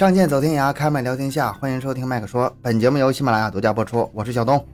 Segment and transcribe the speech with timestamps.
[0.00, 2.50] 仗剑走天涯，开麦聊天下，欢迎收听麦克说。
[2.62, 4.66] 本节目由喜马拉雅独家播出，我是小东。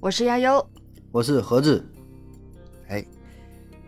[0.00, 0.68] 我是亚优，
[1.12, 1.80] 我是何志。
[2.88, 3.06] 哎，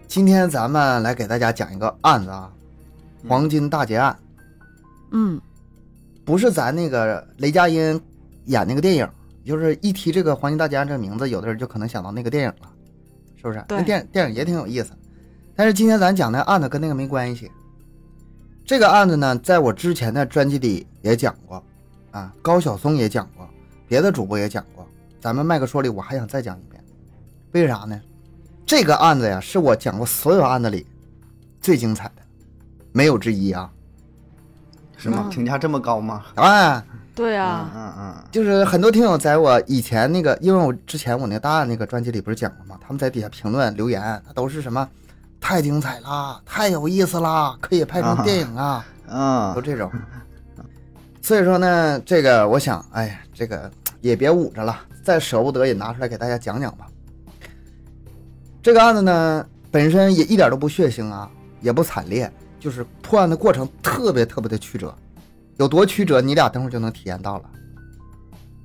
[0.06, 2.48] 今天咱们来给大家讲一个案子啊，
[3.28, 4.16] 黄金大劫案。
[5.10, 5.40] 嗯，
[6.24, 8.00] 不是咱那个雷佳音
[8.44, 9.08] 演那个电影，
[9.44, 12.70] 就是一提这个黄金大劫案这个名字，有的人就可能想到那个电影了，
[13.34, 13.64] 是不是？
[13.68, 14.92] 那电电影也挺有意思。
[15.56, 17.50] 但是今天咱讲的案子跟那个没关系。
[18.66, 21.62] 这个案子呢，在我之前的专辑里也讲过，
[22.10, 23.48] 啊，高晓松也讲过，
[23.86, 24.84] 别的主播也讲过。
[25.20, 26.82] 咱们麦克说里，我还想再讲一遍，
[27.52, 28.00] 为啥呢？
[28.66, 30.84] 这个案子呀，是我讲过所有案子里
[31.60, 32.22] 最精彩的，
[32.90, 33.70] 没有之一啊！
[34.96, 35.22] 是吗？
[35.26, 36.24] 嗯评价这么高吗？
[36.34, 42.76] 啊，对嗯啊，嗯嗯，就是很多听友在我以前那个，因为我之前我那个大案那个专辑里不是讲过吗？
[42.84, 44.88] 他们在底下评论留言，他都是什么
[45.46, 49.88] 太精彩啦，太有意思啦，可以拍成电影啊，都嗯，这种。
[51.22, 56.88] 所以说呢，这个我想，哎呀，这个也别捂着了，再舍不得也拿出来给大家讲讲吧。
[58.60, 64.92] 这个案子呢，本身也一点都不血腥啊，也不惨烈，就是破案的过程特别特别的曲折，
[65.58, 67.44] 有多曲折，你俩等会儿就能体验到了。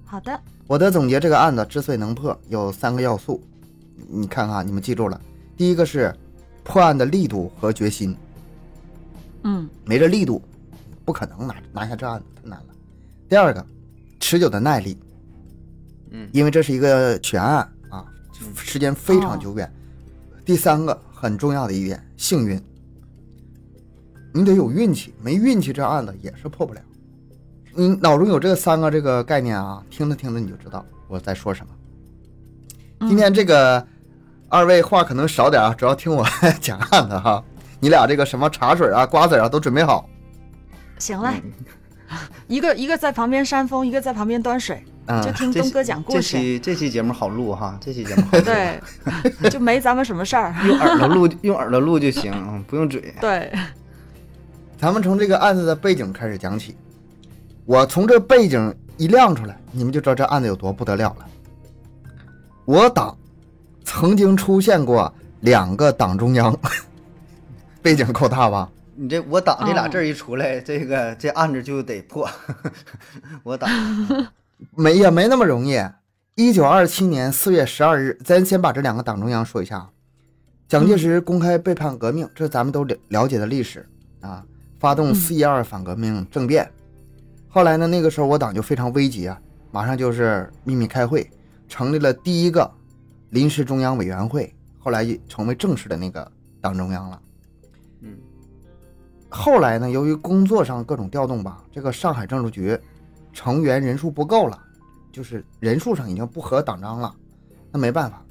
[0.03, 3.39] 好的，我的总结，这个案子之所以能破，有三个要素，
[4.09, 5.21] 你看看啊，你们记住了。
[5.55, 6.11] 第一个是
[6.63, 8.15] 破案的力度和决心，
[9.43, 10.41] 嗯没这力度，
[11.03, 12.65] 不可能拿拿下这案子，太难了。
[13.27, 13.65] 第二个，
[14.19, 14.97] 持久的耐力，
[16.11, 18.05] 嗯因为这是一个悬案啊，
[18.55, 19.71] 时间非常久远。
[20.45, 22.61] 第三个很重要的一点，幸运，
[24.33, 26.81] 你得有运气，没运气这案子也是破不了。
[27.73, 31.73] 你脑中有这三个这个概念啊，听着听着你就知道我在说什么。
[32.99, 33.87] 嗯今天这个
[34.51, 36.25] 二位话可能少点啊，主要听我
[36.59, 37.41] 讲案子哈。
[37.79, 40.07] 你俩这个什么茶水啊、瓜子啊都准备好。
[40.99, 41.41] 行嘞，
[42.47, 46.37] 一个一个在旁边扇风，一个在旁边端水，嗯，就听东哥讲故事这事。
[46.37, 48.43] 期这期节目好录哈，这期节目好录，
[49.41, 50.53] 对，就没咱们什么事儿。
[50.67, 53.15] 用耳朵录，用耳朵录就行，嗯不用嘴。
[53.21, 53.51] 对，
[54.77, 56.75] 咱们从这个案子的背景开始讲起。
[57.65, 61.25] 我从这背景一亮出来，你们就知道这案子有多不得了了。
[62.65, 63.17] 我党
[63.83, 66.57] 曾经出现过两个党中央，
[67.81, 68.69] 背景够大吧？
[68.95, 72.29] 你这我党这俩哦字一出来，这个这案子就得破。
[73.41, 73.69] 我党，
[74.75, 75.79] 没也没那么容易。
[76.35, 79.89] 一九二七年四月十二日，咱先把这两个党中央说一下啊。
[80.67, 83.87] 蒋介石公开背叛革命，这咱们都了了解的历史
[84.21, 84.43] 啊。
[84.79, 86.67] 发动四一二反革命政变，
[87.47, 91.29] 后来呢，那个时候我党就非常危急啊，马上就是秘密开会，
[91.69, 92.71] 成立了第一个
[93.31, 96.31] 临时中央委员会，后来也成为正式的那个
[96.61, 97.21] 党中央了。
[98.01, 98.17] 嗯
[99.33, 102.77] 后来呢，由于工作上各种调动吧，这个上海政治局
[103.31, 104.61] 成员人数不够了，
[105.09, 107.15] 就是人数上已经不合党章了，
[107.71, 108.21] 那没办法，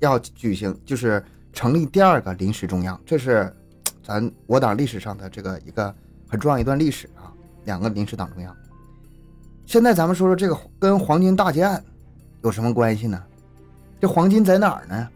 [0.00, 3.54] 要举行就是成立第二个临时中央，这是
[4.02, 5.94] 咱我党历史上的这个一个
[6.28, 7.32] 很重要一段历史啊，
[7.64, 8.56] 两个临时党中央。
[9.64, 11.80] 现在咱们说说这个跟黄金大劫案
[12.42, 13.22] 有什么关系呢？
[14.00, 15.08] 这黄金在哪儿呢？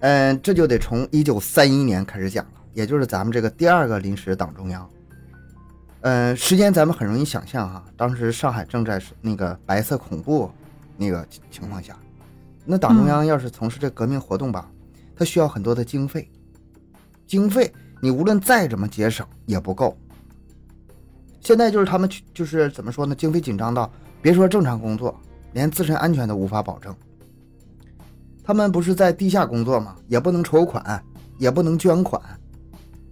[0.00, 2.52] 嗯，这就得从一九三一年开始讲了。
[2.72, 4.88] 也就是咱们这个第二个临时党中央。
[6.02, 10.50] 嗯，时间咱们很容易想象哈，当时上海正在那个白色恐怖
[10.96, 11.98] 那个情况下，
[12.64, 14.70] 那党中央要是从事这革命活动吧，
[15.16, 16.30] 它需要很多的经费，
[17.26, 17.70] 经费
[18.00, 19.98] 你无论再怎么节省也不够。
[21.40, 23.14] 现在就是他们去就是怎么说呢？
[23.14, 23.90] 经费紧张到
[24.22, 25.18] 别说正常工作，
[25.52, 26.94] 连自身安全都无法保证。
[28.42, 29.96] 他们不是在地下工作吗？
[30.08, 31.02] 也不能筹款，
[31.38, 32.20] 也不能捐款。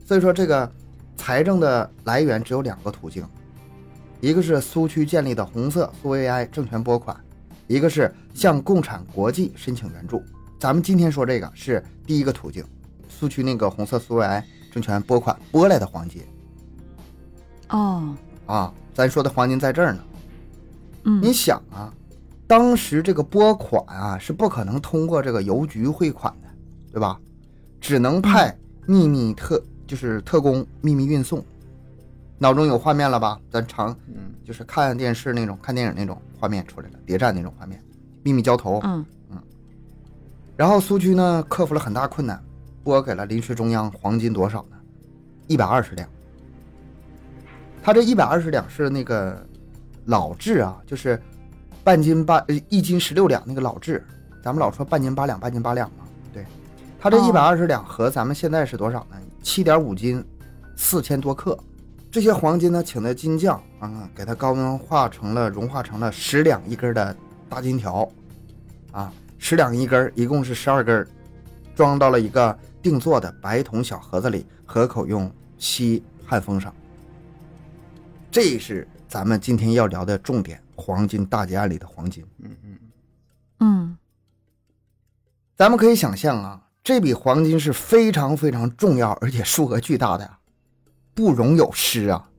[0.05, 0.71] 所以说，这个
[1.17, 3.27] 财政的来源只有两个途径，
[4.21, 7.17] 一个是苏区建立的红色苏维埃政权拨款，
[7.67, 10.23] 一个是向共产国际申请援助。
[10.59, 12.65] 咱们今天说这个是第一个途径，
[13.09, 16.23] 苏区那个红色苏维埃政权拨款拨来的黄金
[17.69, 18.15] 哦，
[18.47, 20.01] 啊，咱说的黄金在这儿呢。
[21.05, 21.93] 嗯，你想啊，
[22.49, 26.49] 当时这个拨款啊是不可能通过这个邮局汇款的，
[26.91, 27.21] 对吧？
[27.81, 28.53] 只能派
[28.87, 31.45] 秘密特就是特工秘密运送。
[32.39, 33.39] 脑中有画面了吧？
[33.51, 37.81] 咱常嗯就是看电视那种、看电影那种画面出来了，谍战那种画面，
[38.23, 38.81] 秘密交投。
[38.85, 39.05] 嗯
[40.57, 42.43] 然后苏区呢克服了很大困难，
[42.83, 44.77] 拨给了临时中央黄金多少呢？
[45.47, 46.09] 一百二十两。
[47.81, 49.41] 他这一百二十两是那个
[50.07, 51.21] 老制啊，就是
[51.89, 54.05] 半斤八呃一斤十六两那个老制，
[54.45, 56.05] 咱们老说半斤八两，半斤八两嘛。
[56.35, 56.45] 对，
[57.01, 59.17] 他这哦一百二十两和咱们现在是多少呢？
[59.43, 60.23] 七点五斤，
[60.77, 61.59] 四千多克。
[62.11, 67.17] 这些黄金呢，请的金匠啊，给它高温化成了融化成了十两一根的
[67.49, 68.07] 大金条，
[68.93, 71.09] 啊，十两一根，一共是十二根，
[71.75, 76.71] 装到了一个定做的白铜小盒子里，合口用锡焊封上。
[78.31, 82.25] 这是咱们今天要聊的重点——黄金大劫案里的黄金。
[82.39, 82.79] 嗯嗯
[83.61, 83.99] 嗯
[85.57, 90.39] 咱们可以想象啊，这笔黄金是非常非常重要，而且数额巨大的呀，
[91.15, 92.31] 不容有失啊。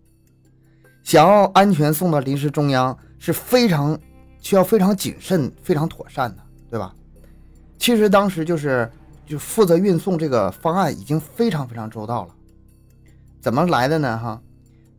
[1.04, 4.00] 想要安全送到临时中央，是非常
[4.40, 6.96] 需要非常谨慎、非常妥善的，对吧？
[7.78, 8.90] 其实当时就是
[9.26, 12.36] 就负责运送这个方案已经非常非常周到了。
[13.42, 14.18] 怎么来的呢？
[14.18, 14.42] 哈，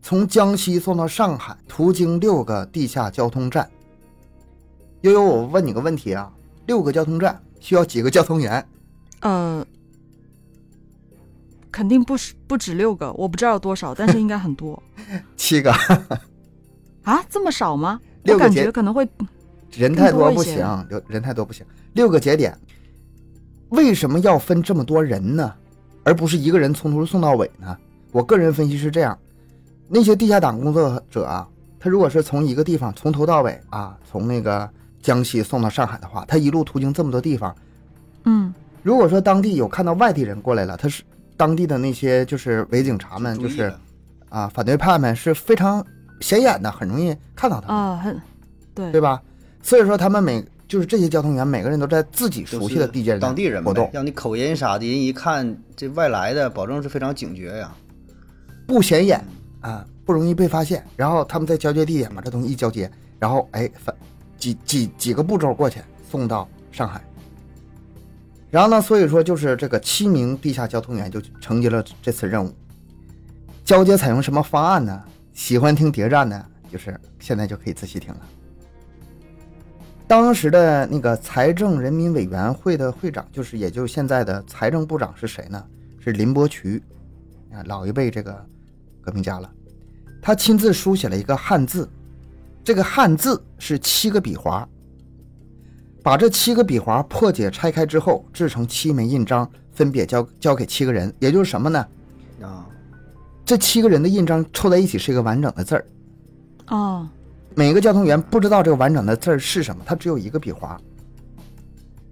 [0.03, 3.69] 从江西送到上海，途经六个地下交通站。
[5.03, 6.33] 悠悠，我问你个问题啊，
[6.67, 8.67] 六个交通站需要几个交通员？
[9.21, 9.67] 呃，
[11.71, 14.83] 肯定不是不止六个，我不知道有多少，但是应该很多
[15.37, 15.73] 七个，
[17.05, 18.01] 啊，这么少吗？
[18.25, 19.09] 六个节我感觉可能会
[19.73, 20.57] 人太多不行，
[20.89, 21.65] 人人太多不行。
[21.93, 22.59] 六个节点，
[23.71, 25.55] 为什么要分这么多人呢？
[26.03, 27.77] 而不是一个人从头送到尾呢？
[28.13, 29.19] 我个人分析是这样：
[29.93, 31.47] 那些地下党工作者啊，
[31.81, 34.69] 他如果是从一个地方从头到尾啊，从那个
[35.03, 37.55] 江西送到上海的话，他一路途经这么多地方，
[38.25, 41.03] 嗯如果说当地有看到外地人过来了，他是
[41.37, 43.73] 当地的那些就是伪警察们，就是
[44.29, 45.85] 啊反对派们是非常
[46.21, 47.77] 显眼的，很容易看到他们。
[47.77, 48.21] 啊，很
[48.73, 49.21] 对对吧？
[49.61, 57.75] 所以说他们每就是这些交通员，每个人都在自己熟悉的地界当地人活动，，让你口音啥的，人一看这外来的，保证是非常警觉呀。
[58.67, 59.23] 不显眼
[59.61, 60.85] 啊，不容易被发现。
[60.97, 63.95] 然后他们在交接地点把这东西一交接，然后哎，反
[64.37, 65.81] 几几几个步骤过去
[66.11, 67.03] 送到上海。
[68.51, 72.53] 然后呢，所以说就是这个七名地下交通员就承接了这次任务。
[73.65, 75.05] 交接采用什么方案呢？
[75.33, 78.21] 喜欢听谍战的，就是现在就可以仔细听了。
[80.09, 85.65] 当时的那个财政人民委员会的会长，就是也就是现在的财政部长是谁呢？
[86.01, 86.83] 是林伯渠，
[87.53, 88.45] 啊，老一辈这个
[89.01, 89.51] 革命家了。
[90.23, 91.89] 他亲自书写了一个汉字，
[92.63, 94.69] 这个汉字是七个笔划，
[96.03, 101.87] 把这七个笔划破解拆开之后，制成七枚印章，分别交交给七个人，也就是什么呢？
[102.43, 102.67] 啊，
[103.45, 105.87] 这七个人的印章凑在一起是一个完整的字儿。
[106.69, 107.09] 哦，
[107.55, 110.79] 每个交通员不知道这个完整的字儿是什么，它只有一个笔划。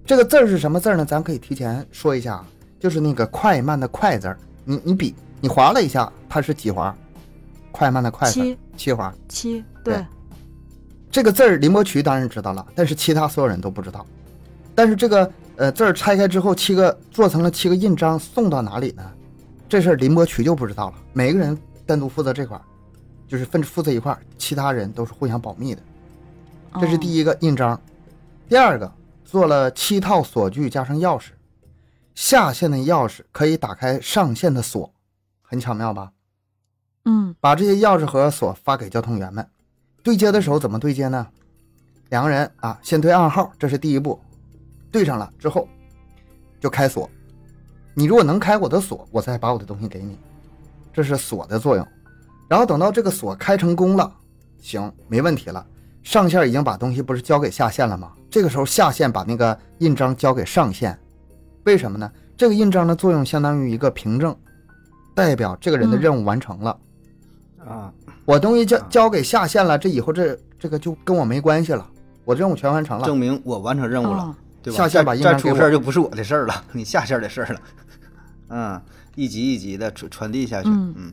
[0.05, 1.05] 这个字儿是什么字儿呢？
[1.05, 2.49] 咱可以提前说一下啊，
[2.81, 4.39] 就是那个快慢的快字儿。
[4.65, 6.95] 你你笔你划了一下，它是几划？
[7.71, 9.15] 快慢的快七七划。
[9.29, 10.07] 七对对，
[11.11, 14.05] 这个字儿林伯渠当然知道了，但是其他所有人都不知道。
[14.75, 19.03] 但是这个呃字儿拆开之后，七个做成了七个印章，送到哪里呢？
[19.69, 20.95] 这事儿林伯渠就不知道了。
[21.13, 22.63] 每个人单独负责这块儿，
[23.29, 25.83] 就是分负责一块儿，其他人都是互相保密的。
[26.81, 27.81] 这是第一，一个印章。
[28.49, 28.91] 第二个
[29.25, 31.29] 做了七套锁具加上钥匙，
[32.15, 34.91] 下线的钥匙可以打开上线的锁，
[35.51, 36.13] 很巧妙吧？
[37.07, 39.49] 嗯把这些钥匙和锁发给交通员们。
[40.03, 41.27] 对接的时候怎么对接呢？
[42.11, 44.21] 两个人啊，先对暗号，这是第一步。
[44.93, 45.67] 对上了之后，
[46.61, 47.09] 就开锁。
[47.95, 50.19] 你如果能开我的锁，我再把我的东西给你，
[50.93, 51.89] 这是锁的作用。
[52.47, 54.15] 然后等到这个锁开成功了，
[54.61, 55.67] 行，没问题了。
[56.03, 58.13] 上线已经把东西不是交给下线了吗？
[58.31, 60.99] 这个时候下线把那个印章交给上线，
[61.65, 62.11] 为什么呢？
[62.37, 64.35] 这个印章的作用相当于一个凭证，
[65.19, 66.79] 代表这个人的嗯任务完成了。
[67.67, 67.93] 啊，
[68.25, 71.85] 我东西交交给下线了，这以后这这个就跟我没关系了，
[72.25, 73.05] 我任务全完成了。
[73.05, 74.77] 证明我完成任务了，哦对吧？
[74.77, 77.61] 下线把印再出事就不是我的事儿了， 你下线的事儿了。
[78.51, 78.81] 嗯，
[79.17, 80.69] 一级一级的传传递下去。
[80.69, 81.13] 嗯嗯，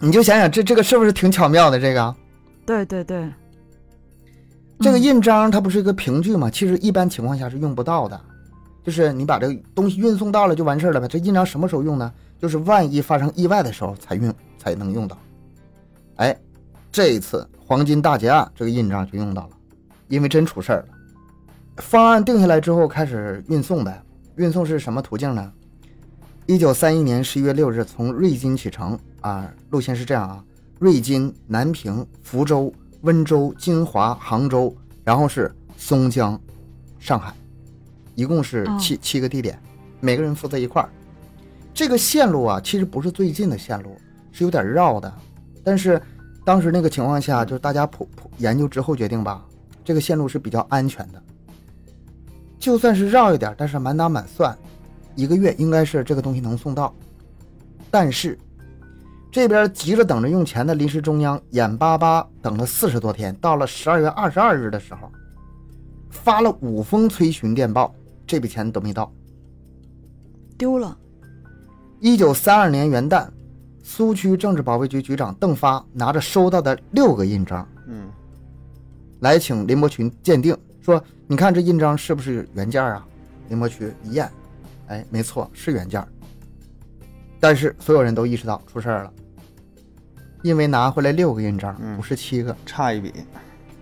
[0.00, 1.78] 你就想想这这个是不是挺巧妙的？
[1.78, 2.14] 这个
[2.64, 3.28] 对对对，
[4.80, 6.48] 这个嗯印章它不是一个凭据吗？
[6.50, 8.18] 其实一般情况下是用不到的，
[8.82, 11.06] 就是你把这个东西运送到了就完事了呗。
[11.06, 12.12] 这印章什么时候用呢？
[12.38, 15.16] 就是万一发生意外的时候才用才能用到。
[16.16, 16.36] 哎，
[16.90, 19.50] 这一次黄金大劫案这个印章就用到了，
[20.08, 20.84] 因为真出事了。
[21.76, 24.02] 方案定下来之后开始运送呗，
[24.36, 25.52] 运送是什么途径呢？
[26.46, 30.44] 一九三一年十一月六日从瑞金启程啊，路线是这样啊：
[30.80, 32.72] 瑞金、南平、福州、
[33.02, 36.38] 温州、金华、杭州，然后是松江、
[36.98, 37.32] 上海，
[38.22, 39.58] 一共是哦七、七个地点，
[39.98, 40.88] 每个人负责一块儿。
[41.74, 43.96] 这个线路啊，其实不是最近的线路，
[44.30, 45.12] 是有点绕的。
[45.64, 46.00] 但是
[46.44, 49.44] 当时那个情况下，就是大家普普研究之后决定吧，
[49.84, 51.20] 这个线路是比较安全的。
[52.60, 54.56] 就算是绕一点，但是满打满算，
[55.16, 56.94] 一个月应该是这个东西能送到。
[57.90, 58.38] 但是
[59.32, 65.10] 这边急着等着用钱的临时中央，眼巴巴等了四十多天，到了十二月二十二日的时候，
[66.10, 67.92] 发了五封催询电报，
[68.32, 69.12] 这笔钱都没到。
[70.56, 70.96] 丢了。
[72.00, 73.28] 一九三二年元旦，
[73.82, 78.10] 苏区政治保卫局局长邓发拿着收到的六个印章嗯
[79.20, 83.06] 来请林伯群鉴定，说：“你看这印章是不是原件啊？”
[83.50, 84.30] 林伯群一验，
[84.86, 86.02] 哎，没错，是原件。
[87.38, 89.12] 但是所有人都意识到出事儿了，
[90.42, 93.12] 因为拿回来六个印章，嗯不是七个，差一笔，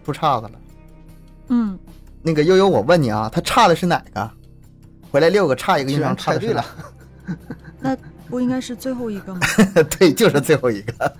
[0.04, 0.52] 出岔子了。
[1.50, 1.78] 嗯，
[2.20, 4.30] 那个悠悠，我问你啊，他差的是哪个？
[5.10, 6.64] 回来六个，差一个印居然章，差对了。
[7.80, 7.96] 那
[8.28, 9.40] 不应该是最后一个吗？
[9.98, 11.16] 对，就是最后一个。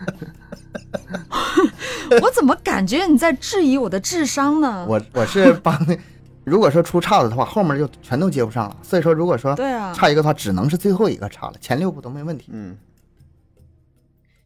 [2.23, 4.87] 我怎么感觉你在质疑我的智商呢？
[4.89, 5.99] 我我是帮那，
[6.45, 8.77] 如果说出岔子的话，后面就全都接不上了。
[8.83, 12.51] 所以说，如果说对啊，差一个的话，只能是最后一个差了，前六步都没问题。
[12.53, 12.77] 嗯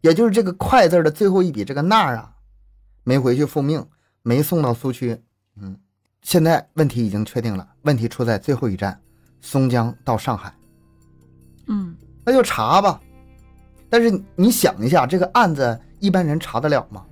[0.01, 2.33] 也就是这个“快”字的最后一笔，这个“那”啊，
[3.05, 3.87] 没回去复命，
[4.23, 5.23] 没送到苏区。
[5.59, 5.79] 嗯，
[6.21, 9.01] 现在问题已经确定了，问题出在最后一站，
[9.45, 10.51] 松江到上海，
[11.67, 12.99] 嗯，那就查吧。
[13.91, 17.05] 但是你想一下，这个案子一般人查得了吗？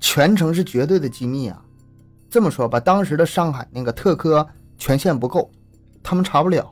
[0.00, 1.64] 全程是绝对的机密啊。
[2.28, 4.44] 这么说吧，当时的上海那个特科
[4.76, 5.48] 权限不够，
[6.02, 6.68] 他们查不了。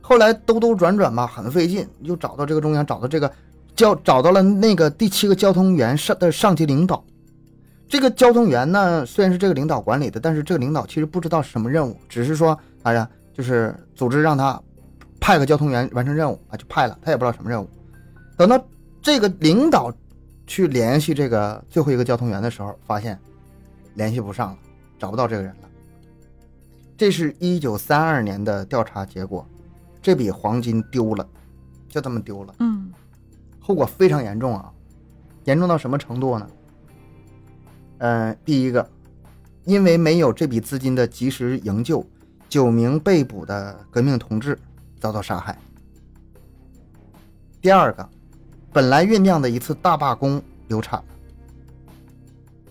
[0.00, 3.30] 后来兜兜转转吧，很费劲，又找到这个中央，找到这个
[3.76, 7.04] 交，找到了那个第七个交通员上的上级领导。
[7.86, 14.60] 这个交通员呢，虽然是这个领导管理的，但是这个领导其实不知道是什么任务，只是说，哎呀，就是组织让他
[15.20, 17.68] 派个交通员完成任务啊，就派了，他也不知道什么任务。
[18.36, 18.62] 等到
[19.02, 19.92] 这个领导
[20.46, 23.18] 去联系这个最后一个交通员的时候，发现
[23.94, 24.58] 联系不上了，
[24.98, 25.68] 找不到这个人了。
[26.96, 29.46] 这是一九三二年的调查结果，
[30.02, 31.26] 这笔黄金丢了，
[31.88, 32.90] 就这么丢了，嗯，
[33.58, 34.70] 后果非常严重啊！
[35.44, 36.46] 严重到什么程度呢？
[37.98, 38.86] 嗯、第一个，
[39.64, 42.04] 因为没有这笔资金的及时营救，
[42.50, 44.58] 九名被捕的革命同志
[44.98, 45.56] 遭到杀害。
[47.62, 48.06] 第二个，
[48.72, 51.04] 本来酝酿的一次大罢工流产了。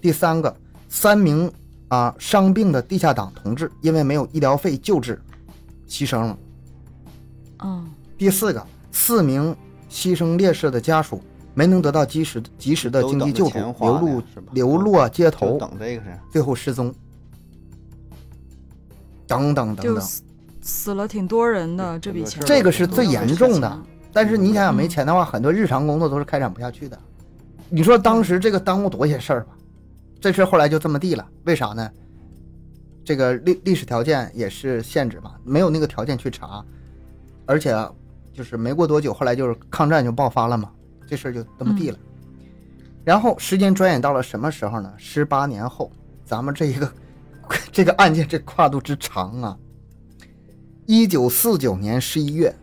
[0.02, 0.54] 第三个，
[0.90, 1.50] 三名
[1.88, 5.20] 啊伤病的地下党同志因为没有医疗费救治，
[5.88, 6.38] 牺牲了。
[7.64, 9.56] 嗯，第四个，四名
[9.90, 11.22] 牺牲烈士的家属
[11.54, 16.94] 没能得到及时及时的经济救助流落流落街头，等这个是，最后失踪。
[19.30, 20.24] 等等等等，死
[20.62, 23.84] 死了挺多人的这笔钱，这个是最严重的嗯。
[24.12, 27.00] 但是你想想，没钱的话，很多日常工作都是开展不下去的。
[27.70, 29.56] 你说当时这个耽误多些事儿吧？
[30.20, 31.90] 这事儿后来就这么地了，为啥呢？
[33.06, 36.64] 这个历历史条件也是限制嘛，没有那个条件去查，
[37.46, 37.90] 而且啊
[38.34, 40.72] 就是没过多久，后来就是抗战就爆发了嘛，
[41.08, 41.98] 这事儿就这么地了。
[43.06, 44.92] 然后时间转眼到了什么时候呢？
[44.98, 45.92] 十八年后，
[46.26, 46.92] 咱们这一个
[47.72, 49.58] 这个案件这跨度之长啊！
[50.86, 52.54] 一九四九年十一月，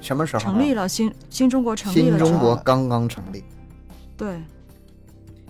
[0.00, 0.50] 什么时候呢？
[0.50, 3.44] 成立了新新中国成立了，新中国刚刚成立，
[4.16, 4.42] 对，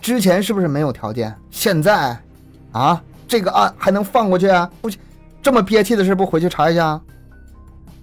[0.01, 1.35] 之前是不是没有条件？
[1.51, 2.21] 现在，
[2.73, 4.71] 啊，这个案还能放过去啊？
[4.81, 4.91] 不，
[5.43, 7.01] 这么憋气的事，不回去查一下？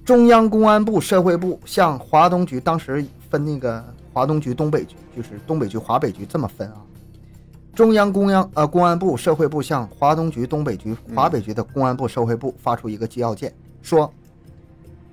[0.05, 6.77] 中央公安部、社会部向华东局，当时分那个华东局、东北局，就是东北局、华北局这么分啊。
[7.77, 13.53] 中央公安呃公安部、社会部向华东局、东北局、华北局的公安部、社会部发出一个机要件，
[13.84, 14.12] 说，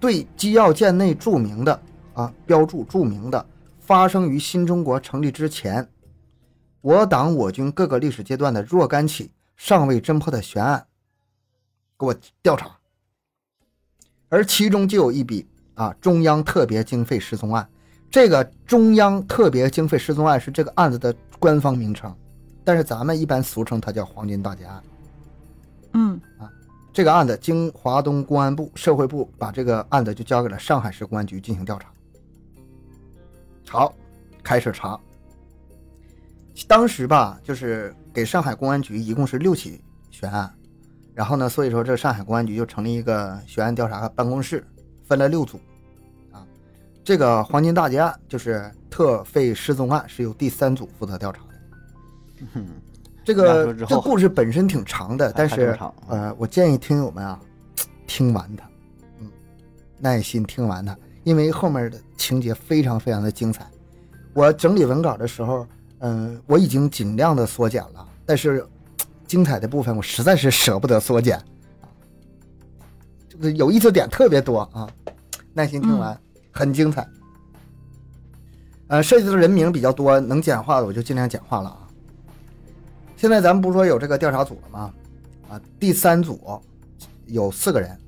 [0.01, 1.79] 对机要件内注明的
[2.15, 3.45] 啊标注注明的
[3.81, 5.87] 发生于新中国成立之前，
[6.81, 10.87] 我党我军各个历史阶段的若干起尚未侦破的悬案，
[11.99, 12.71] 给我调查。
[14.31, 17.69] 而其中就有一笔啊中央特别经费失踪案，
[18.11, 22.11] 这个中央特别经费失踪案是这个案子的官方名称，
[22.65, 24.83] 但是咱们一般俗称它叫黄金大劫案。
[25.93, 26.51] 嗯啊
[26.93, 31.89] 这个案子经华东公安部、社会部把这个案子就交给了上海市公安局进行调查。
[33.69, 33.93] 好，
[34.45, 34.99] 开始查。
[36.69, 40.55] 当时吧，就是给上海公安局一共是六起悬案，
[41.15, 44.65] 然后呢，所以说这上海公安局就成立一个悬案调查办公室，
[45.05, 45.59] 分了六组。
[46.31, 46.47] 啊，
[47.03, 51.54] 这个黄金大劫案就是特费失踪案，是由第三组负责调查的。
[52.55, 52.67] 嗯
[53.25, 57.41] 这个这故事本身挺长的，但是呃，我建议听友们啊，
[58.07, 58.69] 听完它，
[59.19, 59.31] 嗯，
[59.99, 63.67] 耐心听完它，因为后面的情节非常非常的精彩。
[64.35, 65.67] 我整理文稿的时候，
[66.01, 68.63] 嗯、我已经尽量的缩减了，但是
[69.27, 71.39] 精彩的部分我实在是舍不得缩减
[71.81, 71.89] 啊，
[73.27, 74.87] 这个有意思点特别多啊，
[75.55, 76.21] 耐心听完，
[76.53, 77.09] 很精彩。
[78.89, 81.84] 呃，涉及的人名比较多，能简化的我就尽量简化了啊。
[83.25, 84.93] 现在咱们不是说有这个调查组了吗？
[85.49, 86.39] 啊，第三组
[87.25, 87.99] 有四个人，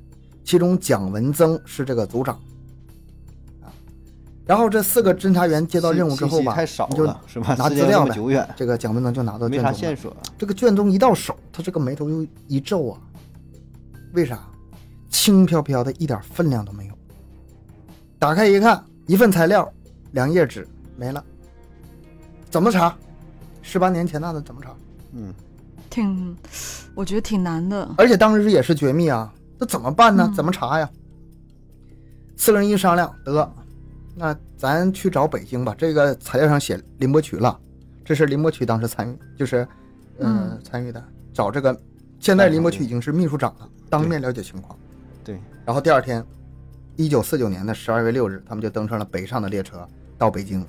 [0.44, 2.38] 其中蒋文增是这个组长
[3.62, 3.72] 啊。
[4.44, 7.06] 然后这四个侦查员接到任务之后吧，太少你就？
[7.06, 10.14] 拿资料呗这个蒋文增就拿到没卷宗。
[10.36, 13.00] 这个卷宗一到手，他这个眉头就一皱啊，
[14.12, 14.38] 为啥？
[15.08, 16.94] 轻飘飘的，一点分量都没有。
[18.18, 19.66] 打开一看，一份材料，
[20.12, 21.24] 两页纸没了，
[22.50, 22.94] 怎么查？
[23.62, 24.74] 十八年前那的怎么查？
[25.16, 25.32] 嗯，
[25.88, 26.36] 挺，
[26.94, 27.88] 我觉得挺难的。
[27.96, 30.26] 而且当时也是绝密啊，那怎么办呢？
[30.30, 30.88] 嗯怎么查呀？
[32.36, 33.52] 四个人一商量，得，
[34.14, 35.74] 那咱去找北京吧。
[35.76, 37.58] 这个材料上写林伯渠了，
[38.04, 39.66] 这是林伯渠当时参与，就是，
[40.18, 41.02] 呃，嗯参与的。
[41.32, 41.74] 找这个，
[42.20, 44.78] 现在林伯渠已经是秘书长了，当面了解情况。
[45.24, 46.22] 对，然后第二天，
[46.96, 50.62] 一九四九年的十二月六日，他们就登上了北上的列车到北京。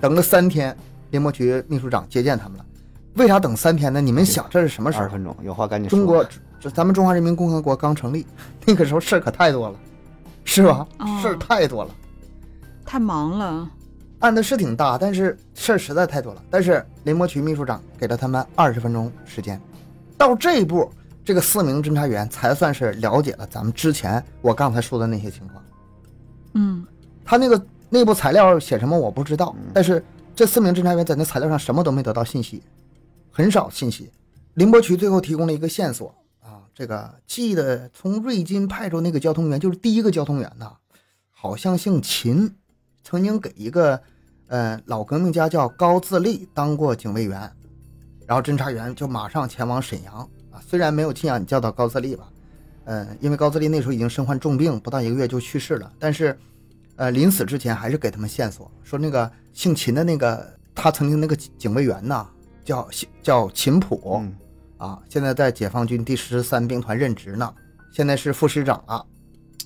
[0.00, 0.76] 等了三天，
[1.12, 2.66] 林伯渠秘书长接见他们了。
[3.14, 4.00] 为啥等三天呢？
[4.00, 5.04] 你们想这是什么时候？
[5.04, 5.98] 二十分钟，有话赶紧说。
[5.98, 6.26] 中国
[6.58, 8.26] 这咱们中华人民共和国刚成立，
[8.64, 9.74] 那个时候事儿可太多了，
[10.44, 10.86] 是吧？
[10.98, 11.90] 哦事儿太多了，
[12.86, 13.68] 太忙了，
[14.20, 16.42] 案子是挺大，但是事儿实在太多了。
[16.48, 19.60] 但是林伯渠秘书长给了他们二十分钟时间，
[20.16, 20.90] 到这一步，
[21.24, 25.62] 这个四名侦查员才算是了解了咱们之前我刚才说的那些情况。
[26.54, 26.86] 嗯
[27.24, 30.02] 他那个内部材料写什么我不知道，但是
[30.34, 32.62] 这四名侦查员在那材料上什么都没得到信息，
[33.32, 34.12] 很少信息。
[34.54, 40.72] 林伯渠最后提供了一个线索啊，这个记得从瑞金派出那个交通员，就是第一个交通员呐，
[41.30, 42.54] 好像姓秦，
[43.02, 44.00] 曾经给一个
[44.48, 47.50] 呃老革命家叫高自立当过警卫员，
[48.26, 52.28] 然后侦查员就马上前往沈阳啊，虽然没有亲眼叫到高自立吧，
[52.84, 56.38] 呃，因为高自立那时候已经身患重病，不到一个月就去世了，但是。
[56.96, 62.28] 呃，临死之前还是给他们线索，说那个姓秦的那个，他曾经那个警卫员呐，
[62.64, 62.88] 叫
[63.22, 64.36] 叫秦普、嗯，
[64.78, 67.52] 啊，现在在解放军第十三兵团任职呢，
[67.92, 69.04] 现在是副师长了，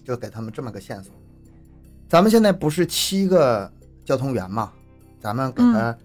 [0.05, 1.13] 就给他们这么个线索。
[2.09, 3.71] 咱们现在不是七个
[4.05, 4.73] 交通员嘛，
[5.21, 5.97] 咱们给他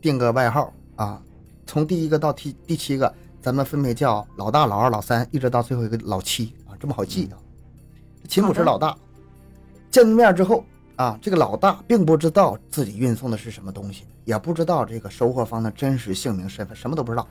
[0.00, 1.22] 定个外号、啊，
[1.66, 7.38] 从第一个到第第七个，咱们分别叫老大、老二、老三，一直到最后一个老七啊，这么好记啊。
[8.28, 8.96] 秦普是老大。
[9.90, 10.64] 见面之后
[10.96, 17.26] 啊，这个老大并不知道自己运送的是什么东西，也不知道这个收货方的真实姓名、身份，什么都不知道，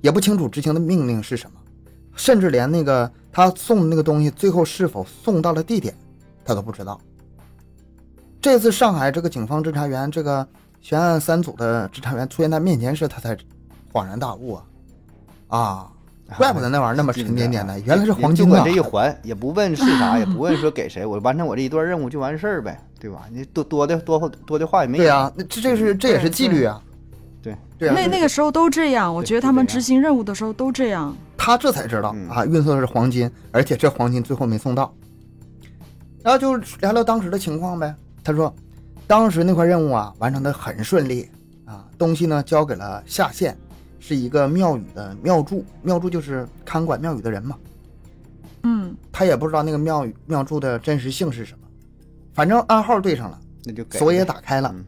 [0.00, 1.60] 也不清楚执行的命令是什么，
[2.16, 5.94] 甚至连那个他送的那个东西最后是否送到了地点，
[6.44, 7.00] 他都不知道。
[8.40, 10.46] 这次上海这个警方侦查员，这个
[10.80, 13.36] 悬案三组的侦查员出现在面前时，他才
[13.92, 14.64] 恍然大悟啊，
[15.48, 15.92] 啊，
[16.38, 18.70] 怪不得那玩意儿那么沉甸甸的，原来是黄金啊就管这！
[18.70, 23.22] 一环，也不问是啥，也不问说给谁，我完成我这一段任务就完事儿呗，对吧？
[23.32, 25.04] 你多多的多多的话也没有。
[25.04, 26.80] 对呀、那这这是这也是纪律啊。
[27.42, 31.16] 对对啊，那那个时候都这样，我觉得他们执行任务的时候都这样。
[31.38, 34.94] 他这才知道嗯啊，运送的是黄金，而且这黄金最后没送到。
[36.22, 37.94] 然后就聊聊当时的情况呗。
[38.22, 38.54] 他说，
[39.06, 41.26] 当时那块任务啊完成的很顺利
[41.64, 43.56] 啊，东西呢交给了下线，
[43.98, 47.56] 是一个庙宇的庙祝，庙祝就是看管庙宇的人嘛。
[48.62, 51.59] 嗯他也不知道那个庙宇庙祝的真实姓是什么，
[52.40, 54.82] 反正暗号对上了，那就给锁也打开了，嗯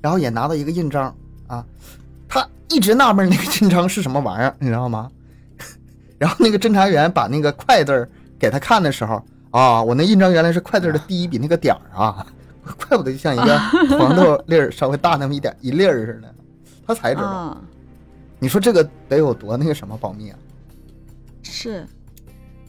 [0.00, 1.12] 然后也拿到一个印章
[1.48, 1.66] 啊，
[2.28, 5.10] 他一直纳闷那个印章是什么玩意儿，你知道吗？
[6.16, 12.24] 然后那个侦查员把那个“快”字儿给他看的时候啊，我那印章原来是“快”字儿的第一笔那个点儿啊，
[12.88, 13.58] 怪不得就像一个
[13.98, 16.32] 黄豆粒儿稍微大那么一点一粒儿似的，
[16.86, 17.26] 他才知道。
[17.26, 17.60] 啊，
[18.38, 20.38] 你说这个得有多那个什么保密啊？
[21.42, 21.84] 是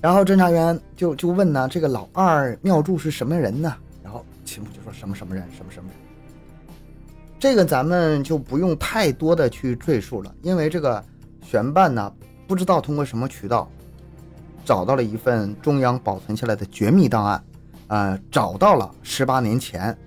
[0.01, 3.71] 然后侦查员就就问呢，这个老二妙祝是什么人呢？
[4.53, 5.97] 然后秦普就说什么什么人，什么什么人。
[7.39, 11.03] 这个咱们就不用太多的去赘述了，因为这个
[11.41, 12.11] 悬办呢，
[12.47, 13.69] 不知道通过什么渠道
[14.63, 17.43] 找到了一份中央保存下来的绝密档案，
[17.87, 19.97] 呃，找到了十八年前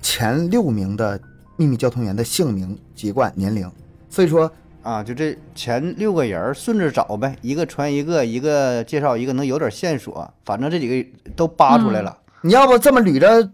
[0.00, 1.20] 前六名的
[1.56, 3.70] 秘密交通员的姓名、籍贯、年龄，
[4.08, 4.50] 所以说
[4.82, 10.28] 啊，就这前六个人顺着找呗，一个传一个，一个介绍一个，能有点线索。
[10.44, 13.50] 反正这几个都扒出来了，你要不这么捋着，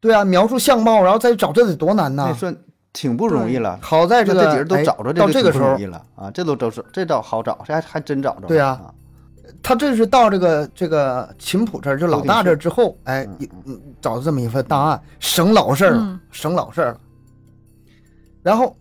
[0.00, 2.26] 对啊，描述相貌，然后再找，这得多难呐！
[2.30, 2.56] 那算
[2.92, 3.78] 挺不容易了。
[3.80, 5.78] 好在这个那这几人都哎找着，到这个时候
[6.16, 8.48] 啊，这都都是这倒好找，这还还真找着了。
[8.48, 8.92] 对啊啊，
[9.62, 13.24] 他这是到这个这个琴谱这儿，就老大这儿之后，哎
[14.00, 17.00] 找到这么一份档案，省老事儿了，嗯省老事儿了。
[18.42, 18.76] 然后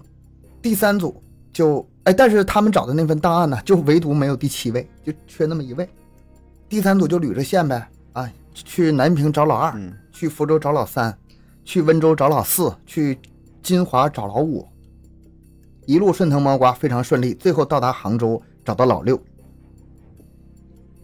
[0.63, 1.21] 第三组
[1.53, 5.87] 就哎，但是他们找的那份档案呢，就唯独没有第七位，就缺那么一位。
[6.67, 7.87] 第三组就捋着线呗，啊，
[8.63, 11.15] 去南平找老二，嗯，去福州找老三，
[11.65, 13.19] 去温州找老四，去
[13.61, 14.65] 金华找老五，
[15.85, 19.21] 一路顺藤摸瓜，非常顺利，最后到达杭州，找到老六。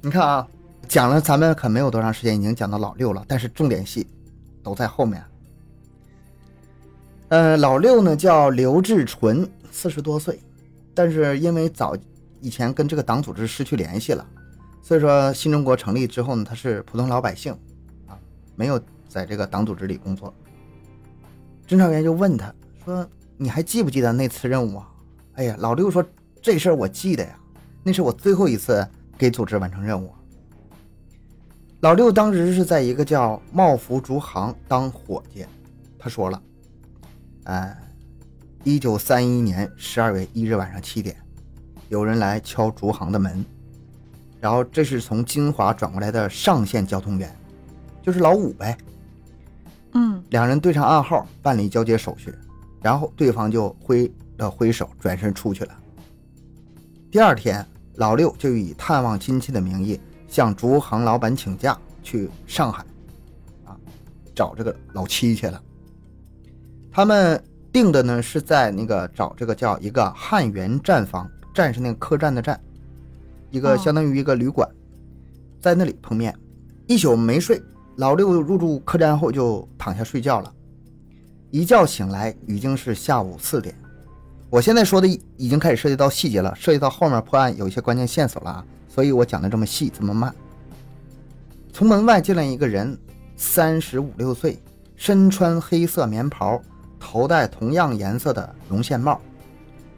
[0.02, 0.48] 你看啊，
[0.88, 4.08] 讲了咱们可没有多长时间，已经讲到老六了，但是重点戏
[4.64, 5.24] 都在后面。
[7.30, 10.40] 呃，老六呢叫刘志纯，四十多岁，
[10.94, 11.96] 但是因为早
[12.42, 14.26] 以前跟这个党组织失去联系了，
[14.82, 17.54] 所以说新中国成立之后呢，他是普通老百姓，
[18.08, 18.18] 啊，
[18.56, 20.34] 没有在这个党组织里工作。
[21.68, 24.88] 侦查员就问他说：“你还记不记得那次任务啊？”
[25.36, 26.04] 哎呀，老六说
[26.42, 27.40] ：“这事儿我记得呀，
[27.84, 28.86] 那是我最后一次
[29.18, 30.12] 给组织完成任务。”
[31.80, 35.46] 老六当时是在一个叫茂福竹行当伙计，
[35.98, 36.42] 他说了。
[37.46, 37.76] 哎，
[38.64, 41.16] 一九三一年十二月一日晚上七点，
[41.90, 43.44] 有人来敲竹行的门，
[44.42, 47.34] 然后这是从金华转过来的上线交通员，
[48.02, 48.76] 就是老五呗。
[49.94, 52.34] 嗯，两人对上暗号，办理交接手续，
[52.82, 55.78] 然后对方就挥了挥手，转身出去了。
[57.12, 62.84] 第二天，老六就以探望亲戚的名义，向竹行老板请假去上海，
[63.66, 63.78] 啊，
[64.34, 65.62] 找这个老七去了。
[66.90, 72.60] 他们定的呢是在那个找这个叫一个汉源站房，站是那个客栈的站，
[73.52, 74.68] 一个相当于一个旅馆，
[75.60, 76.36] 在那里碰面。
[76.88, 77.62] 一宿没睡，
[77.98, 80.52] 老六入住客栈后就躺下睡觉了，
[81.52, 83.76] 一觉醒来已经是下午四点。
[84.50, 90.34] 我现在说的已经开始涉及到细节了，涉及到后面破案有一些关键线索了啊，所以我讲的这么细这么慢。
[91.72, 92.98] 从门外进来一个人，
[93.36, 94.60] 三十五六岁，
[94.96, 96.62] 身穿黑色棉袍。
[97.04, 99.20] 头戴同样颜色的绒线帽，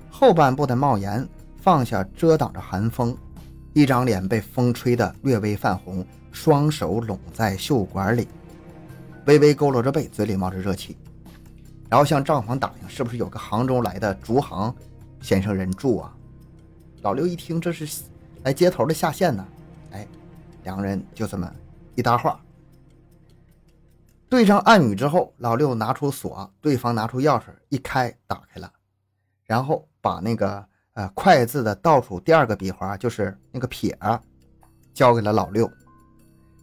[0.10, 3.14] 后半部的帽檐放下遮挡着寒风，
[3.74, 8.28] 一张脸被风吹得略微泛红，双手拢在袖管里，
[9.26, 10.96] 微微佝偻着背，嘴里冒着热气，
[11.90, 14.74] 然后向账房打听是不是有个杭州来的竹行
[15.22, 16.16] 先生人住啊？
[17.02, 18.04] 老刘一听这是
[18.44, 19.46] 来接头的下线呢，
[19.92, 20.08] 哎，
[20.64, 21.52] 两个人就这么
[21.96, 22.40] 一搭话。
[24.30, 28.72] 对上暗语之后，老六拿出锁，对方拿出钥匙，一开打开了，
[29.46, 33.98] 然后把那个呃“快”字的倒数第二个笔划，就是那个撇，
[34.94, 35.70] 交给了老六。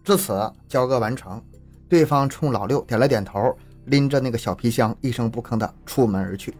[0.04, 1.42] 至此交割完成，
[1.88, 6.54] 对方冲老六点了点头，拎着那个小皮箱，一声不吭的出门而去。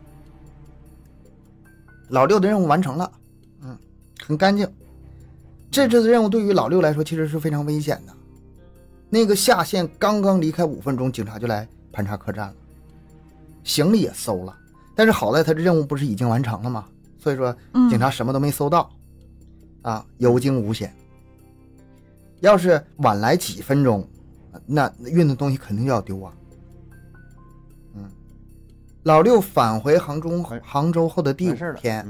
[2.09, 3.11] 老六的任务完成了，
[3.63, 3.79] 嗯，
[4.21, 4.69] 很干净。
[5.71, 8.13] 这次的任务对于老六来说，其实是非常危险的。
[9.09, 12.55] 那个下线刚刚离开五分钟，警察就来盘查客栈了，
[13.63, 14.57] 行李也搜了，
[14.97, 16.87] 但是好在他的任务不是已经完成了吗？
[17.21, 17.55] 所以说
[17.91, 18.91] 警察什么都没搜到，
[19.83, 20.93] 啊，有惊无险。
[22.41, 24.09] 要是晚来几分钟，
[24.65, 26.33] 那运的东西肯定就要丢啊。
[27.95, 28.11] 嗯，
[29.03, 32.07] 老六返回杭州杭州后的第五天，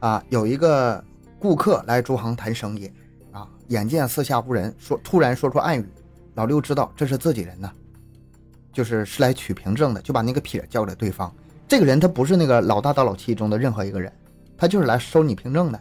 [0.00, 1.02] 啊，有一个
[1.38, 2.90] 顾客来朱行谈生意。
[3.30, 5.88] 啊眼见四下无人，说突然说出暗语，
[6.34, 7.72] 老六知道这是自己人呢，
[8.72, 11.32] 就是是来取凭证的，就把那个撇交给对方。
[11.72, 14.12] 这个人他不是那个老大到老七中的任何一个人，
[14.58, 15.80] 他就是来收你凭证的，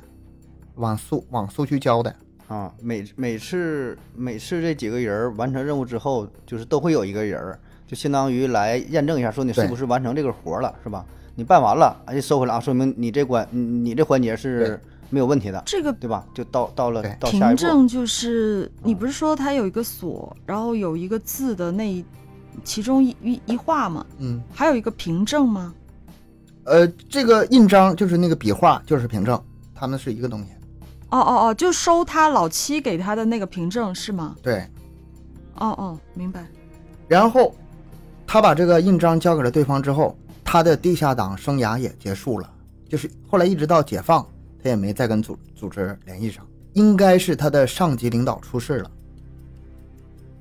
[0.75, 2.15] 往苏往苏区交的
[2.47, 2.71] 啊。
[2.82, 11.06] 每每次每次这几个人完成任务之后，就是都会有一个人，就相当于来验证一下，说你是不是完成这个活了，是吧？
[11.36, 14.80] 你办完了，哎，收回来啊，说明你这关你你这环节是。
[15.10, 16.25] 没有问题的，这个对吧？
[16.34, 22.01] 就到到了到凭证，就是你不是说它有一个锁，然后有一个字的那
[22.63, 24.06] 其中一一一画吗？
[24.19, 25.75] 嗯，还有一个凭证吗？
[26.65, 29.41] 呃，这个印章就是那个笔画，就是凭证，
[29.74, 30.50] 他们是一个东西。
[31.10, 34.36] 哦哦哦，就收他老七给他的那个凭证是吗？
[34.41, 34.60] 对。
[35.56, 36.45] 哦哦，明白。
[37.08, 37.54] 然后
[38.26, 42.50] 他把这个印章交给了对方之后，他的地下党生涯也结束了，
[42.88, 44.26] 就是后来一直到解放。
[44.63, 48.91] 他也没再跟组组织联系上，应该是他的上级领导出事了。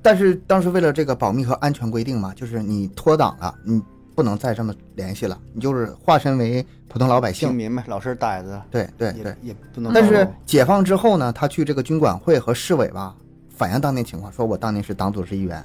[0.02, 3.82] 但是当时为了这个保密和安全规定嘛，就是你脱党了，你
[4.14, 8.60] 不能再这么联系了，你就是化身为普通老百姓，平民呗，老实呆子。
[8.70, 9.92] 对对对，也不能。
[9.92, 13.14] 但是解放之后呢，他去这个军管会和市委吧
[13.48, 15.64] 反映当年情况，说我当年是党组织一员。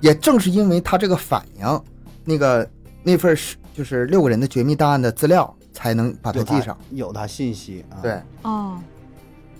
[0.00, 1.82] 也正是因为他这个反应，
[2.24, 2.68] 那个
[3.02, 5.52] 那份是就是六个人的绝密档案的资料。
[5.76, 8.00] 才能把他记上，有他信息啊。
[8.00, 8.78] 对，哦，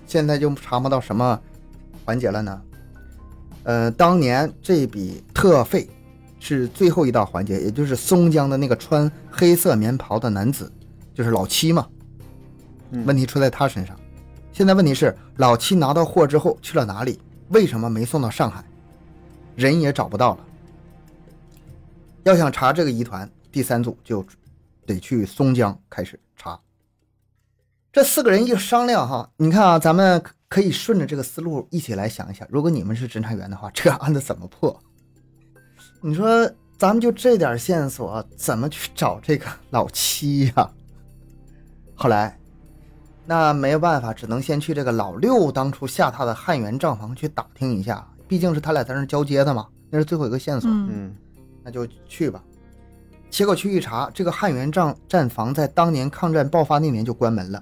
[0.07, 1.39] 现在就查不到什么
[2.07, 2.63] 环节了呢？
[3.65, 5.87] 呃，当年这笔特费
[6.47, 10.71] 是最后一道环节，也就是松江的那个穿黑色棉袍的男子，
[11.13, 11.85] 就是老七嘛。
[13.05, 13.99] 问题出在他身上。
[14.53, 17.21] 现在问题是，老七拿到货之后去了哪里？
[17.49, 18.65] 为什么没送到上海？
[19.57, 20.45] 人也找不到了。
[22.23, 24.25] 要想查这个疑团，第三组就
[24.87, 26.61] 得去松江开始查。
[27.93, 34.81] 这四个人一商量哈，你看啊，咱们可以顺着这个思路一起来想一想，如果你们是侦查员的话，这个案子怎么破？
[36.01, 40.71] 你说咱们就这点线索，怎么去找这个老七呀？
[41.95, 42.39] 后来，
[43.25, 50.71] 那没有办法，只能先去这个老六当初下榻的汉源账房去打听一下，毕竟是他俩在那交接的嘛，那是最后一个线索。
[50.71, 51.17] 嗯嗯
[51.65, 52.43] 那就去吧。
[53.29, 57.61] 结果去一查，这个汉源账站房在当年抗战爆发那年就关门了。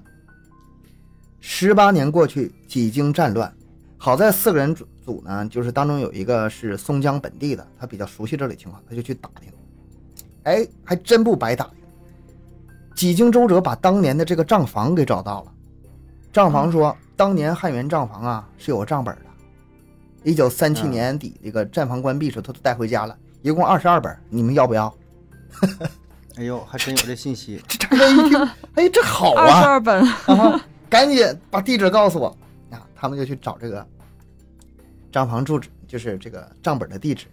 [1.39, 3.51] 十八年过去，几经战乱，
[3.97, 9.51] 好在四个人组组呢，就是当中有一个是松江本地的，他比较熟悉这里情况，他就去打听。
[10.43, 11.75] 哎，还真不白打听。
[12.95, 15.51] 几经周折，把当年的这个账房给找到了。
[16.31, 19.21] 账房说，当年汉源账房啊是有账本的，
[20.23, 24.93] 一九三七嗯年底这个战房关闭时，他都带回家了，一共二十二本，你们要不要？
[26.37, 27.61] 哎呦，还真有这信息。
[27.67, 29.61] 这张哥一听，哎，这好啊二十啊！
[29.69, 32.37] 二本，啊，赶紧把地址告诉我。
[33.05, 33.85] 啊，他们就去找这个
[35.11, 37.27] 账房住址，就是这个账本的地址。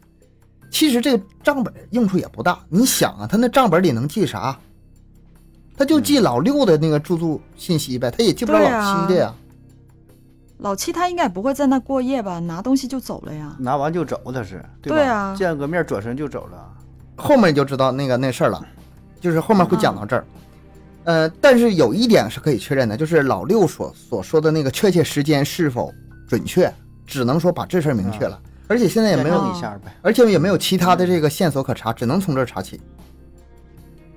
[0.71, 4.59] 其实这个账本用处也不大，你想啊，他那账本里能记啥？
[5.77, 9.35] 他就记老六的那个住宿信息呗，他也记不了老七的呀。
[10.59, 12.39] 老七他应该不会在那过夜吧？
[12.39, 13.57] 拿东西就走了呀。
[13.59, 14.97] 拿完就走，他是对吧？
[14.97, 16.73] 对啊见个面转身就走了。
[17.17, 18.65] 后面就知道那个那事儿了，
[19.21, 20.25] 就是后面会讲到这儿。
[21.05, 25.93] 呃，但是有一点是可以确认的，就是老六所所说的那个确切时间是否
[26.29, 26.73] 准确，
[27.07, 29.93] 只能说把这事儿明确了，而且现在也没有一下呗。
[30.03, 32.81] 而且也没有其他的这个线索可查，只能从这儿查起。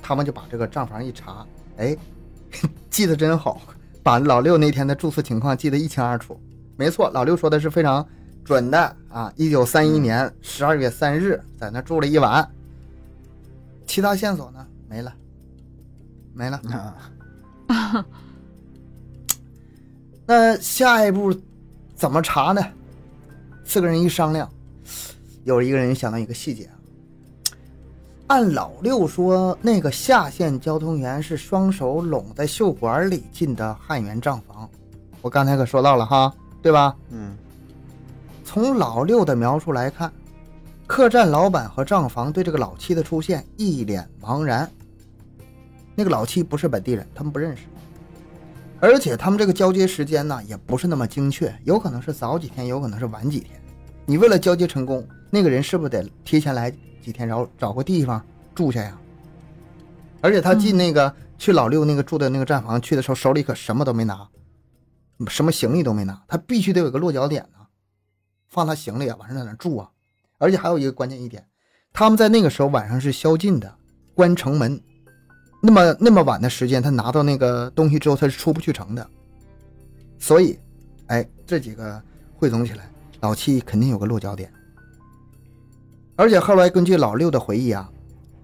[0.02, 1.45] 他们就把这个账房一查，
[1.78, 1.98] 哎，
[2.91, 3.60] 记得真好，
[4.04, 6.39] 把老六那天的住宿情况记得一清二楚。
[6.78, 8.08] 没错，老六说的是非常
[8.43, 9.34] 准的啊！
[9.36, 12.48] 一九三一年十二月三日在那住了一晚，
[13.88, 15.12] 其他线索呢没了，
[16.36, 16.62] 没了。
[17.67, 18.06] 啊，
[20.28, 21.34] 那下一步
[21.95, 22.62] 怎么查呢？
[23.63, 24.48] 四个人一商量，
[25.45, 26.76] 有一个人想到一个细节啊。
[28.28, 34.69] 按老六说，那个下线交通员是双手拢在袖管里进的汉源账房，
[35.21, 36.95] 我刚才可说到了哈，对吧？
[37.10, 37.38] 嗯
[38.43, 40.12] 从老六的描述来看，
[40.88, 44.69] 客栈老板和账房对这个老七的出现一脸茫然。
[45.95, 47.63] 那个老七不是本地人，他们不认识，
[48.79, 53.60] 而且他们这个交接时间呢也不是那么精确，有可能是早几天，有可能是晚几天。
[54.05, 56.69] 你为了交接成功，那个人是不是得提前来
[57.01, 58.99] 几天，然后找个地方住下呀？
[60.21, 64.27] 而且他进那个、去老六那个住的那个站房去的时候，手里可什么都没拿，
[65.27, 67.65] 什么行李都没拿，他必须得有个落脚点呢。
[68.49, 69.89] 放他行李啊，晚上在那住啊。
[70.38, 71.47] 而且还有一个关键一点，
[71.93, 73.75] 他们在那个时候晚上是宵禁的，
[74.13, 74.81] 关城门。
[75.65, 79.08] 那么那么晚的时间，他拿到那个东西之后，他是出不去城的。
[80.19, 80.60] 所以，
[81.08, 81.99] 哎，这几个
[82.36, 82.88] 汇总起来，
[83.21, 84.51] 老七肯定有个落脚点。
[86.15, 87.89] 而且后来根据老六的回忆啊，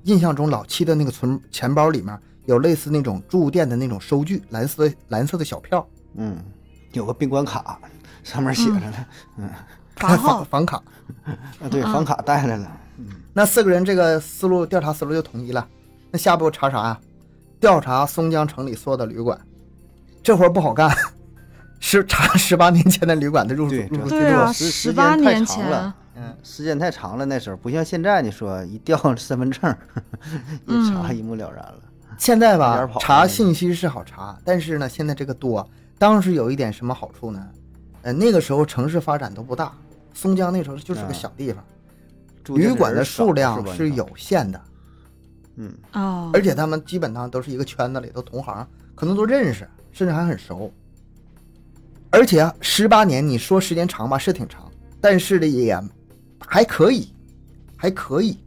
[0.03, 6.37] 印象中老七的那个存钱包里面有类似那种住店的那种收据，蓝色的蓝色的小票，嗯，
[6.93, 7.79] 有个宾馆卡，
[8.23, 9.05] 上面写着呢。
[9.37, 9.49] 嗯
[9.97, 10.81] 房号 房卡。
[11.23, 12.79] 啊，对，房卡带来了。
[13.33, 15.67] 那四个人这个思路调查思路就统一了。
[16.09, 16.99] 那下一步查啥呀？
[17.61, 19.39] 调查松江城里所有的旅馆。
[20.23, 20.91] 这活儿不好干，
[21.79, 24.09] 是查十八年前的旅馆的入住记录。
[24.09, 29.75] 对啊，时十八时间太年长了前，嗯，时间太长了，那时候不像现在，你说一调 身份证，
[30.67, 31.79] 一查嗯一目了然了。
[32.17, 35.67] 现在吧查信息是好查，但是呢，现在这个多。
[35.97, 37.47] 当时有一点什么好处呢？
[38.01, 39.71] 呃，那个时候城市发展都不大，
[40.13, 41.63] 松江那时候就是个啊小地方，
[42.55, 44.59] 旅馆的数量是有限的，
[45.55, 50.71] 嗯，哦，而且他们基本上都是一个圈子里，都同行，可能都认识，甚至还很熟。
[52.09, 55.77] 而且十八年，你说时间长吧，是挺长，但是呢也
[56.39, 57.13] 还可以，
[57.77, 58.37] 还可以。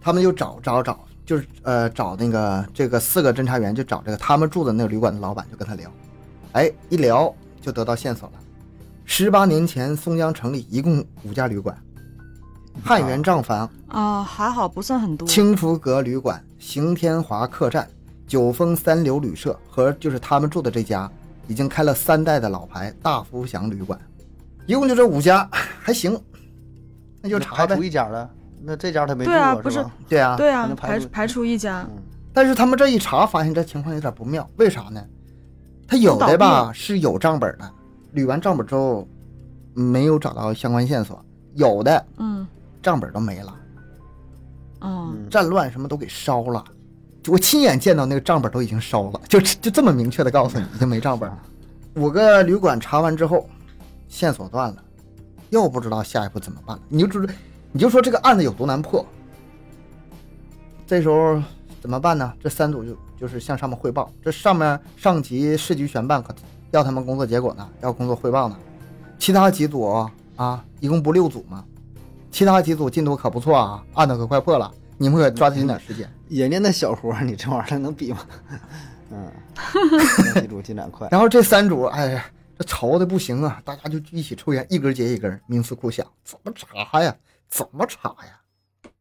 [0.00, 5.92] 他们就找找找，就是呃找那个这个四个侦查员，就找这个他们住的那个旅馆的老板，就跟他聊，
[6.52, 8.34] 哎，一聊就得到线索了。
[9.04, 11.76] 十八年前，松江城里一共五家旅馆，
[12.84, 15.26] 汉源账房、啊，还好不算很多。
[15.26, 17.88] 清福阁旅馆、行天华客栈、
[18.26, 21.10] 九峰三流旅社和就是他们住的这家，
[21.46, 23.98] 已经开了三代的老牌大福祥旅馆，
[24.66, 26.20] 一共就这五家，还行，
[27.20, 27.68] 那就查呗。
[27.68, 27.82] 排除。
[27.82, 28.30] 一家了，
[28.62, 29.90] 那这家他没住过对啊不是吧？
[30.08, 32.02] 对啊，对啊，排除排排除一家，嗯。
[32.32, 35.02] 但是他们这一查，发现这情况有点不妙，为啥呢？
[35.88, 37.70] 他有的吧是有账本的，
[38.14, 39.08] 捋完账本之后
[39.74, 42.46] 没有找到相关线索，有的嗯，
[42.88, 43.54] 账本都没了。
[44.80, 46.64] 嗯，战乱什么都给烧了。
[47.22, 51.38] 就我亲眼见到那个账本都已经烧了，就就这么明确的告诉你，已经没账本了。
[51.96, 53.46] 五个旅馆查完之后，
[54.08, 54.82] 线索断了，
[55.50, 56.82] 又不知道下一步怎么办了。
[56.88, 57.34] 你就知道，
[57.72, 59.04] 你就说这个案子有多难破。
[60.86, 61.42] 这时候
[61.82, 62.32] 怎么办呢？
[62.42, 66.34] 这三组就就是向上面汇报，这上面上级市局选办可
[66.70, 68.56] 要他们工作结果呢，要工作汇报呢。
[69.18, 71.62] 其他几组啊，一共不六组吗？
[72.30, 76.10] 其他几组进度可不错啊，案子可快破了，你们可抓紧点时间。
[76.28, 78.26] 人家那小活，你这玩意儿能比吗？
[79.10, 79.32] 嗯，
[80.34, 81.08] 那记住进展快。
[81.10, 82.24] 然后这三组，哎呀，
[82.58, 87.16] 这愁的不行啊，大家就一起抽烟，一根接一根，冥思苦想，怎么查呀？
[87.48, 88.92] 怎么查呀？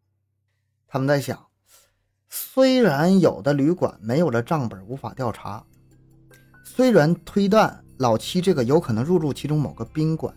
[0.87, 1.37] 他们在想，
[2.29, 5.61] 虽然有的旅馆没有了账本无法调查，
[6.63, 10.33] 虽然推断老七这个有可能入住其中某个宾馆，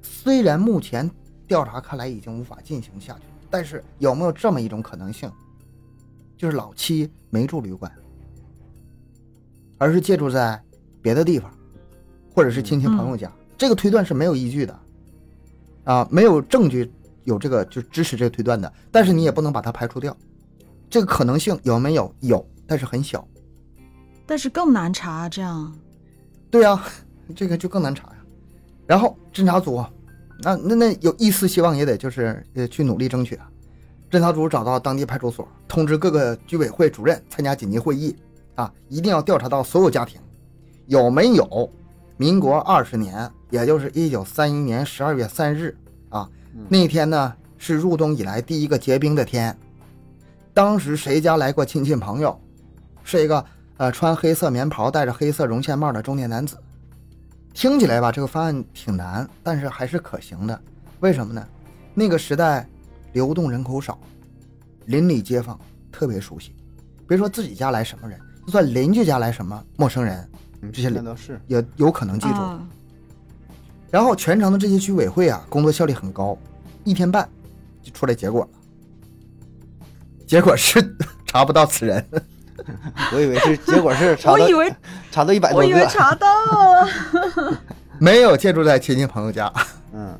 [0.00, 1.10] 虽然目前
[1.50, 5.28] 调查看来已经无法进行下去，但是有没有这么一种可能性，
[6.36, 7.90] 就是老七没住旅馆？
[9.76, 10.62] 而是借住在
[11.02, 11.52] 别的地方，
[12.32, 14.80] 或者是亲戚朋友家，这个推断是没有依据的，
[15.82, 16.88] 啊，没有证据
[17.24, 18.72] 有这个就支持这个推断的。
[18.92, 20.16] 但是你也不能把它排除掉，
[20.88, 22.14] 这个可能性有没有？
[22.20, 23.26] 有，但是很小。
[24.24, 25.76] 但是更难查，这样。
[26.48, 26.80] 对呀，
[27.34, 28.16] 这个就更难查呀。
[28.86, 29.84] 然后侦查组，
[30.42, 33.48] 那那那有一丝希望也得就是呃去努力争取啊。
[34.10, 38.16] 侦查组找到当地派出所，通知各个居委会主任参加紧急会议。
[38.56, 40.20] 啊，一定要调查到所有家庭，
[40.86, 41.70] 有没有
[42.18, 45.74] 民国二十年，也就是一九三一年十二月三日
[46.10, 46.28] 啊，
[46.68, 49.56] 那天呢是入冬以来第一个结冰的天。
[50.52, 52.38] 当时谁家来过亲戚朋友？
[53.02, 53.42] 是一个
[53.78, 56.58] 呃穿黑色棉袍、戴着黑色绒线帽的中年男子。
[57.52, 60.60] 听起来吧，这个方案挺难，但是还是可行的。
[61.00, 61.46] 为什么呢？
[61.94, 62.66] 那个时代
[63.12, 63.98] 流动人口少，
[64.86, 65.58] 邻里街坊
[65.90, 66.54] 特别熟悉，
[67.06, 68.18] 别说自己家来什么人。
[68.46, 70.28] 就算邻居家来什么陌生人，
[70.72, 72.34] 这些人都是也有可能记住。
[72.34, 72.66] 啊
[73.90, 76.38] 然后全城的这些居委会啊，工作效率很高，
[76.84, 77.28] 一天半
[77.82, 78.48] 就出来结果了。
[80.28, 82.06] 结果是 查不到此人，
[83.12, 84.74] 我以为是，结果是 查到我以为
[85.10, 85.86] 查到一百多我以为。
[85.88, 86.88] 查到了。
[87.98, 89.52] 没有借住在亲戚朋友家，
[89.92, 90.18] 嗯，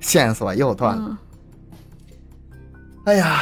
[0.00, 1.04] 线索又断了。
[1.08, 1.18] 嗯
[3.04, 3.38] 哎呀，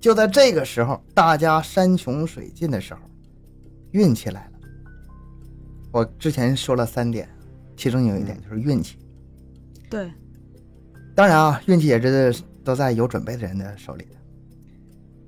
[0.00, 3.00] 就在这个时候，大家山穷水尽的时候，
[3.90, 4.52] 运气来了。
[5.92, 7.28] 我之前说了三点，
[7.76, 8.96] 其中有一点就是运气。
[9.90, 10.10] 对，
[11.14, 14.16] 当然啊，运气也是都在有准备的人的手里的。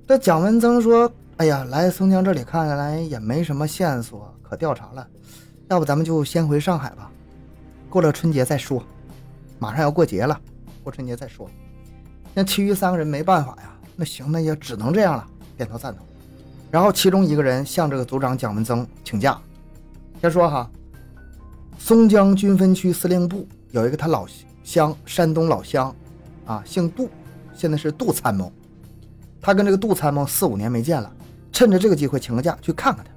[0.07, 5.07] 这蒋文增说：“哎呀，来松江这里看来也没什么线索可调查了，
[5.69, 7.09] 要不咱们就先回上海吧，
[7.89, 8.83] 过了春节再说。
[9.57, 10.39] 马上要过节了，
[10.83, 11.49] 过春节再说。”
[12.35, 15.27] 那其余三个人没办法呀，那行，那也只能这样了，
[15.57, 16.05] 点头赞同。
[16.69, 19.35] 然后其中一个人向这个组长蒋文增请假，
[20.21, 20.69] 先说哈，
[21.79, 24.27] 松江军分区司令部有一个他老
[24.63, 25.91] 乡，山东老乡，
[26.45, 27.09] 啊，姓杜，
[27.55, 28.53] 现在是杜参谋。
[29.41, 31.11] 他跟这个杜参谋四五年没见了，
[31.61, 33.11] 趁着这个机会请个假去看看他。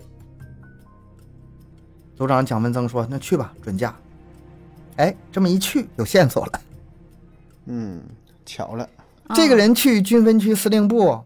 [2.15, 3.97] 组长蒋文增说：“那去吧，准假。”
[4.97, 6.61] 哎，这么一去有线索了。
[7.65, 8.03] 嗯，
[8.45, 8.87] 巧了，
[9.35, 11.25] 这个人去军分区司令部，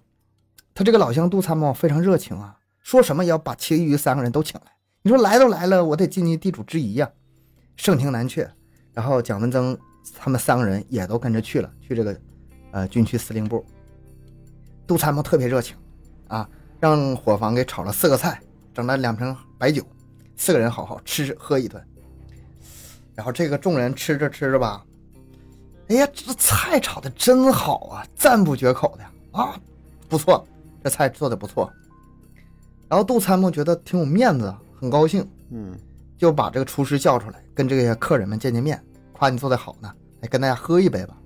[0.73, 4.71] 他这个老乡杜参谋非常热情啊，说什么也要把其余三个人都请来。
[5.03, 7.11] 你说来都来了，我得尽尽地主之谊呀、
[7.75, 8.49] 盛情难却。
[8.95, 9.77] 然后蒋文增
[10.17, 12.17] 他们三个人也都跟着去了，去这个
[12.71, 13.67] 呃军区司令部。
[14.87, 15.77] 杜参谋特别热情
[16.29, 16.49] 啊，
[16.81, 18.41] 让伙房给炒了四个菜，
[18.73, 19.83] 整了两瓶白酒，
[20.37, 21.83] 四个人好好吃喝一顿。
[23.15, 24.85] 然后这个众人吃着吃着吧，
[25.89, 29.05] 哎呀，这菜炒的真好啊，赞不绝口的
[29.39, 29.59] 啊，
[30.09, 30.47] 不错，
[30.85, 31.69] 这菜做的不错。
[32.89, 35.77] 然后杜参谋觉得挺有面子，很高兴，嗯
[36.17, 38.81] 就把这个厨师叫出来，跟这些客人们见见面，
[39.13, 41.17] 夸你做的好呢，来跟大家喝一杯吧。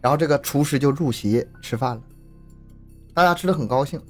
[0.00, 2.02] 然后这个厨师就入席吃饭了，
[3.14, 4.00] 大家吃的很高兴。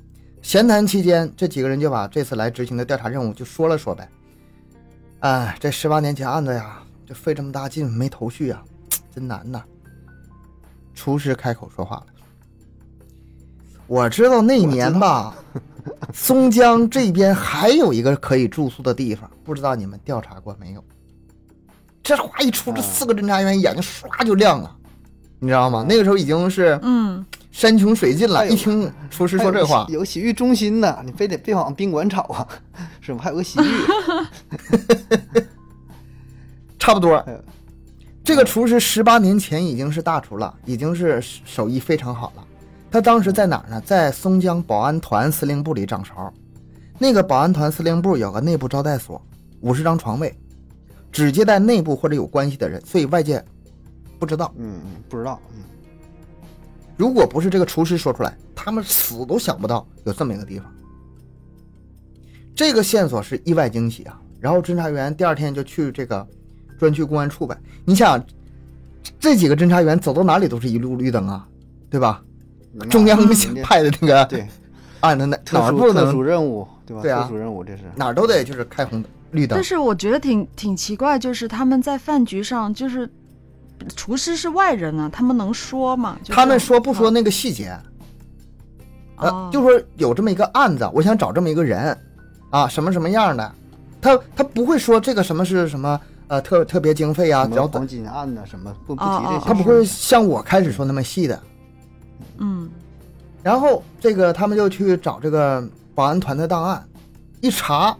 [0.43, 4.09] 闲谈期间，这几个人就把这次来执行的调查任务就说了说呗。
[5.21, 8.63] 哎，这十八年前案子呀，这费这么大劲没头绪啊，
[9.15, 9.63] 真难呐。
[10.95, 12.07] 厨师开口说话了，
[13.87, 15.35] 我知道那年吧，
[16.13, 20.85] 松江这边还有一个可以住宿的地方，不知道你们调查过没有？
[22.03, 24.77] 这话一出，这四个侦查员眼睛唰就亮了，
[25.43, 25.85] 你知道吗？
[25.89, 32.47] 那个时候已经是嗯，山穷水尽了，哎一听厨师说这话，有洗浴中心呢，你非得别往宾馆炒啊，
[33.03, 33.19] 是吧？
[33.25, 33.65] 还有个洗浴，
[36.79, 37.21] 差不多。
[38.23, 42.45] 这个厨师十八年前已经是大厨了，已经是手艺非常好了。
[42.89, 43.83] 他当时在哪儿呢？
[43.85, 46.33] 在松江保安团司令部里掌勺。
[47.01, 49.21] 那个保安团司令部有个内部招待所，
[49.61, 50.33] 五十张床位，
[51.11, 53.45] 只接待内部或者有关系的人，所以外界
[54.23, 54.55] 不知道。
[54.57, 55.65] 嗯嗯，不知道，嗯
[56.97, 60.73] 如果不是这个厨师说出来，他们死都想不到有这么一个地方。
[62.55, 64.21] 这个线索是意外惊喜啊！
[64.39, 66.25] 然后侦查员第二天就去这个
[66.79, 67.59] 专区公安处呗。
[67.85, 68.25] 你想，
[69.19, 71.49] 这几个侦查员走到哪里都是一路绿灯啊，
[71.91, 72.23] 对吧？
[72.73, 73.19] 那中央
[73.65, 74.47] 派的那个对
[75.01, 77.03] 案子哪不特殊能任务，对吧？
[77.03, 77.83] 对啊特殊任务这是。
[77.97, 79.03] 哪儿都得就是开红
[79.33, 79.65] 绿灯但。
[79.65, 83.11] 是我觉得挺挺奇怪，就是他们在饭局上，就是
[83.89, 86.17] 厨师是外人啊，他们能说吗？
[86.23, 87.77] 就他们说不说那个细节？
[89.17, 91.97] 呃哦，就说有这么一个案子，我想找这么一个人，
[92.51, 93.55] 啊，什么什么样的，
[94.01, 99.47] 他他不会说这个什么是什么呃特特别经费啊，只要什么黄金案呐，什么不不提这些。
[99.47, 101.41] 他不会像我开始说那么细的。
[102.39, 102.69] 嗯
[103.43, 105.63] 然后这个他们就去找这个
[105.95, 106.85] 保安团的档案，
[107.41, 107.97] 一查，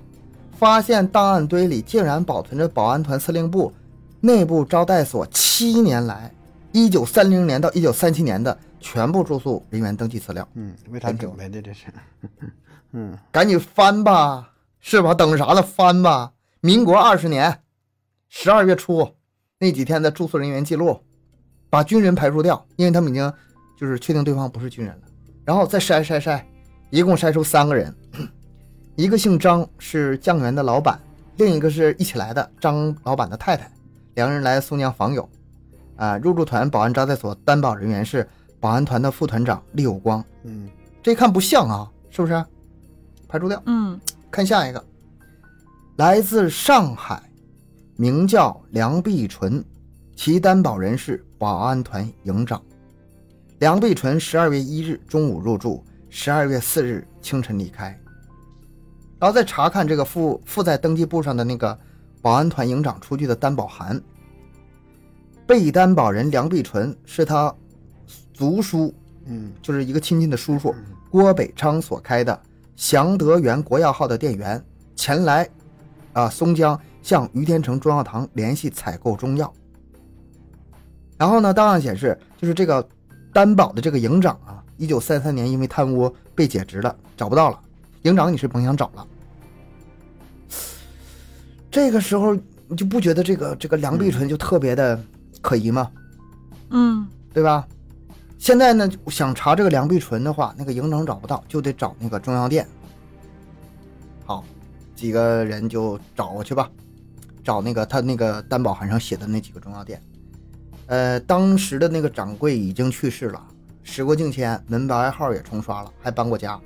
[0.57, 3.73] 发现档案堆里竟然保存着保安团司令部
[4.25, 6.33] 内部招待所七年来，
[6.71, 10.49] 一九三零年到一九三七年的全部住宿人员登记资料。
[10.55, 11.87] 嗯，为他准备的这是。
[12.95, 15.13] 嗯赶紧翻吧，是吧？
[15.13, 15.61] 等啥呢？
[15.61, 16.33] 翻吧！
[16.61, 17.61] 民国二十年
[18.29, 19.13] 十二月初
[19.59, 21.01] 那几天的住宿人员记录，
[21.69, 23.33] 把军人排除掉，因为他们已经
[23.77, 25.03] 就是确定对方不是军人了，
[25.45, 26.41] 然后再筛筛筛，
[26.91, 27.93] 一共筛出三个人，
[28.95, 31.01] 一个姓张，是酱园的老板，
[31.39, 33.69] 另一个是一起来的张老板的太太，
[34.15, 35.29] 两人来松江访友。
[35.97, 40.69] 啊，入住团保安招待所担保人员是保安团的副团长李有光，嗯
[41.03, 42.45] 这一看不像啊，是不是？
[43.29, 43.63] 排除掉。
[43.67, 44.01] 嗯
[44.31, 44.85] 看下一个，
[45.97, 47.23] 来自上海，
[47.97, 49.65] 名叫梁碧纯，
[50.17, 52.61] 其担保人是保安团营长。
[53.59, 57.97] 梁碧纯十二月一日中午入住，十二月四日清晨离开。
[59.21, 61.79] 然后再查看这个附附在登记簿上的那个
[62.23, 64.01] 保安团营长出具的担保函，
[65.47, 67.55] 被担保人梁碧纯是他
[68.33, 68.95] 族叔，
[69.27, 70.75] 嗯就是一个亲戚的叔叔
[71.11, 72.41] 郭北昌所开的
[72.77, 74.65] 祥德源国药号的店员
[74.95, 75.47] 前来，
[76.13, 79.53] 啊松江向于天成中药堂联系采购中药。
[81.19, 82.89] 然后呢，档案显示，就是这个
[83.33, 87.61] 担保的这个营长啊，一九三三年因为贪污被解职了，找不到了。
[88.03, 89.07] 营长你是甭想找了。
[91.73, 92.35] 这个时候
[92.69, 95.03] 你就不觉得这个这个梁碧纯就特别的
[95.41, 95.91] 可疑吗？
[96.69, 97.67] 嗯对吧？
[98.39, 102.69] 现在呢，想查这个梁碧纯的话，那个营长找不到，就得找那个中药店。
[104.27, 104.45] 好，
[104.95, 106.71] 几个人就找过去吧，
[107.43, 110.03] 找那个他那个担保函上写的那几个中药店。
[110.89, 113.43] 呃，当时的那个掌柜已经去世了，
[113.83, 116.61] 时过境迁，门牌号也重刷了，还搬过家。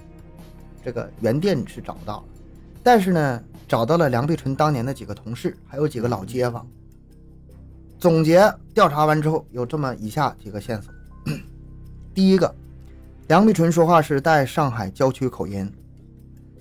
[0.84, 2.24] 这个原店是找不到了，
[2.87, 6.64] 但是呢，找到了梁碧纯当年的几个同事，还有几个老街坊。
[7.99, 10.95] 总结调查完之后，有这么以下几个线索。
[12.14, 12.55] 第一个，
[13.26, 15.68] 梁碧纯说话是带上海郊区口音，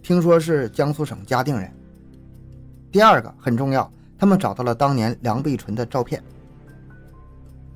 [0.01, 1.71] 听说是江苏省嘉定人。
[2.91, 6.23] 第二个很重要，他们找到了当年梁碧纯的照片，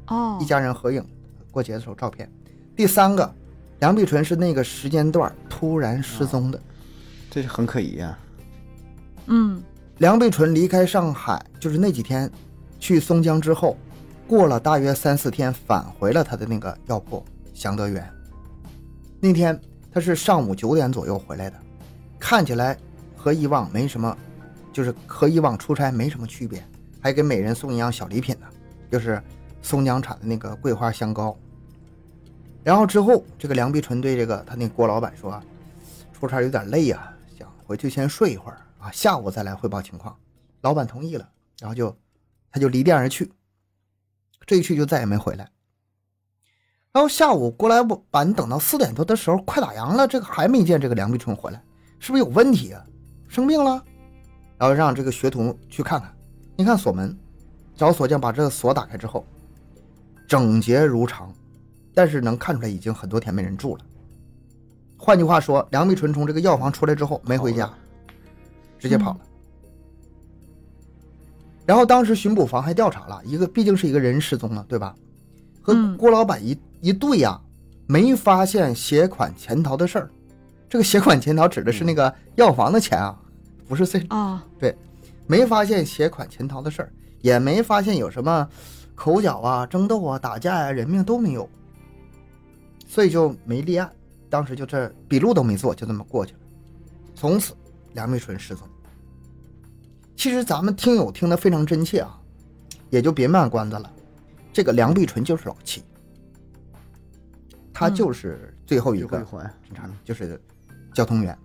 [0.07, 1.05] 哦一家人合影
[1.51, 2.27] 过节的时候照片。
[2.75, 3.31] 第三个，
[3.77, 6.59] 梁碧纯是那个时间段突然失踪的。
[7.29, 8.17] 这是很可疑啊。
[9.29, 9.63] 嗯
[9.99, 12.29] 梁碧纯离开上海，就是那几天
[12.79, 13.77] 去松江之后，
[14.27, 17.23] 过了大约三四天，返回了他的那个药铺
[17.53, 18.09] 祥德园。
[19.19, 19.59] 那天
[19.91, 21.57] 他是上午九点左右回来的，
[22.17, 22.77] 看起来
[23.15, 24.17] 和以往没什么，
[24.73, 26.63] 就是和以往出差没什么区别，
[27.01, 28.47] 还给每人送一样小礼品呢，
[28.89, 29.21] 就是
[29.61, 31.37] 松江产的那个桂花香膏。
[32.63, 35.41] 然后之后，这个梁碧纯对这个他那郭老板说
[36.13, 40.17] ：“出差有点累呀、想回去先睡一会儿啊，下午再来汇报情况。”
[40.61, 41.95] 老板同意了，然后就
[42.51, 43.31] 他就离店而去，
[44.45, 45.49] 这一去就再也没回来。
[46.91, 51.63] 然后下午郭老板等到四点多的时候，快打烊了，这个还没见这个梁碧春回来，
[51.99, 52.83] 是不是有问题啊？
[53.27, 53.81] 生病了？
[54.57, 56.13] 然后让这个学徒去看看，
[56.57, 57.17] 一看锁门，
[57.77, 59.25] 找锁匠把这个锁打开之后，
[60.27, 61.33] 整洁如常，
[61.93, 63.85] 但是能看出来已经很多天没人住了。
[64.97, 67.71] 换句话说，梁碧纯从这个药房出来之后没回家，
[68.79, 69.19] 直接跑了。
[71.67, 74.95] 然后当时巡捕房还调查了一个，毕竟是一个人失踪了，对吧？
[75.61, 77.39] 和嗯郭老板一一对呀、
[77.85, 80.09] 没发现携款潜逃的事儿。
[80.67, 83.19] 这个携款潜逃指的是那个药房的钱啊，
[83.67, 84.75] 不是这啊对
[85.27, 88.47] 没发现携款潜逃的事儿，也没发现有什么
[88.95, 91.47] 口角啊、争斗啊、打架呀、人命都没有。
[92.87, 93.87] 所以就没立案。
[94.27, 96.39] 当时就这笔录都没做，就这么过去了。
[97.13, 97.53] 从此，
[97.99, 98.65] 梁碧纯失踪。
[100.15, 102.17] 其实咱们听友听得非常真切啊，
[102.89, 103.91] 也就别卖关子了。
[104.53, 105.83] 这个梁碧纯就是老七，
[107.73, 109.21] 他嗯就是最后一个
[110.05, 110.41] 就是
[110.93, 111.37] 交通员。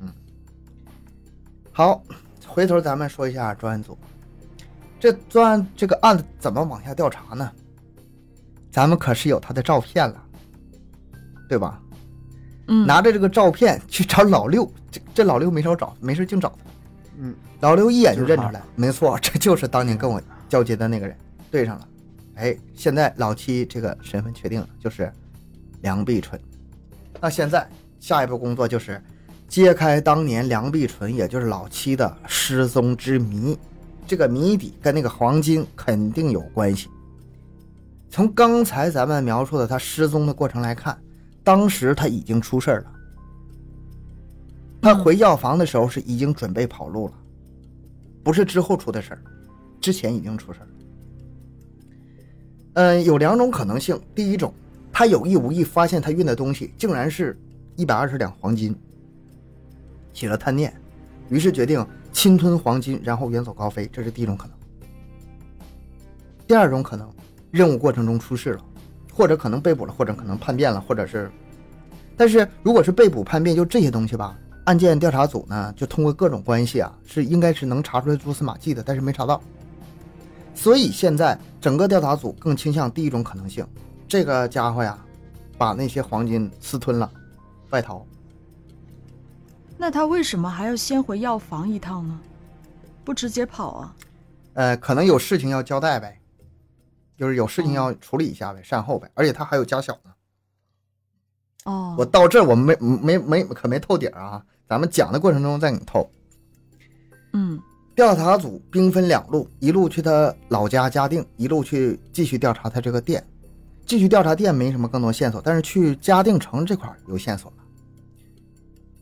[0.00, 0.12] 嗯，
[1.72, 2.02] 好，
[2.46, 3.96] 回头咱们说一下专案组。
[4.98, 7.50] 这专案这个案子怎么往下调查呢？
[8.70, 10.22] 咱们可是有他的照片了，
[11.48, 11.82] 对吧？
[12.72, 16.70] 嗯，拿着这个照片去找老六，这这老六没少找，没事净找他。
[17.18, 21.16] 嗯，老六一眼就认出来，没错， 这就是当年跟我交接的那个人，
[21.50, 21.88] 对上了。
[22.36, 25.12] 哎，现在老七这个身份确定了，就是
[25.82, 26.40] 梁碧纯。
[27.20, 27.68] 那现在
[27.98, 29.02] 下一步工作就是
[29.48, 33.58] 揭开当年梁碧纯，也就是老七的失踪之谜。
[34.06, 36.88] 这个谜底跟那个黄金肯定有关系。
[38.08, 40.96] 从刚才咱们描述的他失踪的过程来看，
[41.42, 42.92] 当时他已经出事了。
[44.82, 47.14] 他回药房的时候是已经准备跑路了，
[48.22, 49.18] 不是之后出的事，
[49.80, 50.60] 之前已经出事。
[52.74, 54.00] 嗯，有两种可能性。
[54.14, 54.54] 第一种，
[54.92, 57.38] 他有意无意发现他运的东西竟然是
[57.76, 58.74] 一百二十两黄金，
[60.14, 60.72] 起了贪念，
[61.28, 64.56] 于是决定侵吞黄金，然后远走高飞，这是第一种可能。
[66.46, 67.12] 第二种可能，
[67.50, 68.64] 任务过程中出事了，
[69.12, 71.30] 或者可能被捕了，或者可能叛变了，或者是，
[72.16, 79.40] 但是如果是被捕叛变，就这些东西吧，案件调查组呢就通过各种关系啊，是应该是能查出来蛛丝马迹的，但是没查到。
[80.54, 83.66] 所以现在整个调查组更倾向第一种可能性，
[84.06, 84.98] 这个家伙呀，
[85.56, 87.10] 把那些黄金私吞了，
[87.70, 88.04] 外逃。
[89.78, 92.20] 那他为什么还要先回药房一趟呢？
[93.02, 93.94] 不直接跑啊？
[94.52, 96.19] 呃，可能有事情要交代呗，
[97.20, 99.10] 就是有事情要处理一下呗，善后呗。
[99.12, 100.10] 而且他还有家小呢。
[101.66, 106.10] 哦，我到这我没没没可没透底儿啊，咱们讲的过程中再给你透。
[107.34, 107.60] 嗯
[107.94, 113.22] 调查组兵分两路，一路去他老家嘉定，一路去继续调查他这个店。
[113.84, 117.56] 继续调查店没什么更多线索，但是去嘉定城这块有线索了。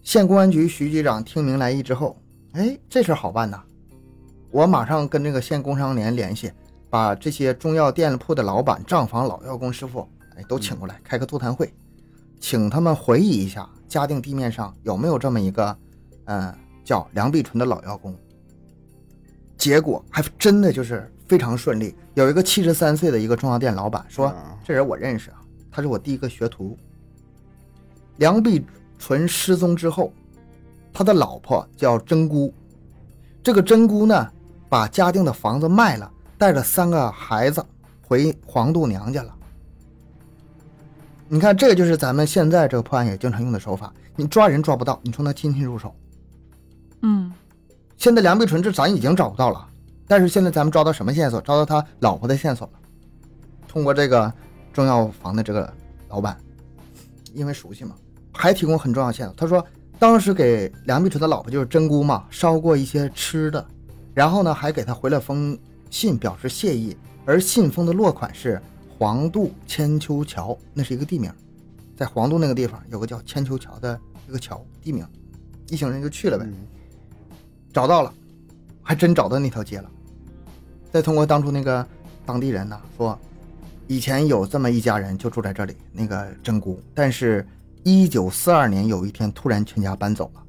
[0.03, 2.17] 县公安局徐局长听明来意之后，
[2.55, 3.63] 哎，这事儿好办呐，
[4.51, 6.51] 我马上跟这个县工商联联系，
[6.91, 11.73] 把这些中药店铺的老板、账房老药工师傅，哎，都请过来开个座谈会，
[12.41, 15.77] 请他们回忆一下嘉定地面上有没有这么一个，
[16.25, 18.15] 嗯、叫梁碧纯的老药工。
[19.57, 26.79] 结果还真的就是非常顺利，有一个七十三岁的一个中药店老板说啊：“这人我认识啊，他是我第一个学徒。”
[28.19, 28.65] 梁碧
[28.99, 30.13] 纯失踪之后，
[30.93, 32.55] 他的老婆叫真姑，
[33.43, 34.31] 这个真姑呢，
[34.69, 37.63] 把嘉定的房子卖了，带着三个孩子
[38.01, 39.35] 回黄渡娘家了。
[41.29, 45.95] 你看，这个就是咱们现在这个破案也经常用的手法，你抓人抓不到，你从他亲戚入手。
[47.03, 47.31] 嗯
[47.97, 49.69] 现在梁碧纯这咱已经找不到了，
[50.07, 51.41] 但是现在咱们抓到什么线索？
[51.41, 52.73] 抓到他老婆的线索了。
[53.67, 54.33] 通过这个
[54.73, 55.71] 中药房的这个
[56.09, 56.39] 老板，
[57.35, 57.95] 因为熟悉嘛，
[58.33, 59.35] 还提供很重要线索。
[59.37, 59.63] 他说，
[59.99, 63.67] 当时给梁碧纯的老婆就是真姑嘛，烧过一些吃的，
[64.15, 65.59] 然后呢还给他回了封
[65.91, 68.61] 信表示谢意，而信封的落款是
[68.99, 71.33] 黄渡千秋桥，那是一个地名，
[71.97, 75.07] 在黄渡那个地方有个叫千秋桥的一个桥地名，
[75.69, 76.45] 一行人就去了呗。
[76.47, 76.55] 嗯
[77.71, 78.13] 找到了，
[78.83, 79.91] 还真找到那条街了。
[80.91, 81.87] 再通过当初那个
[82.25, 83.17] 当地人呢说，
[83.87, 87.47] 以前有这么一家人就住在这里，那个真姑，但是，
[87.85, 90.43] 一九四二年有一天突然全家搬走了，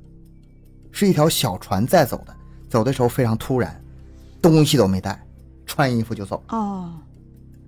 [0.91, 2.35] 是一条小船载走的，
[2.69, 3.79] 走的时候非常突然，
[4.41, 5.21] 东西都没带，
[5.70, 6.43] 穿衣服就走。
[6.49, 6.91] 哦，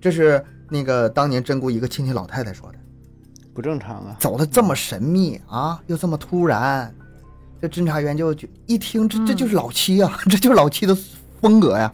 [0.02, 2.78] 这是那个当年真姑一个亲戚老太太说的，
[3.54, 4.18] 不正常啊。
[4.20, 6.94] 走的这么神秘啊，又这么突然，
[7.62, 10.98] 这侦查员就就一听，这这就是老七啊、 这就是老七的
[11.40, 11.94] 风格呀。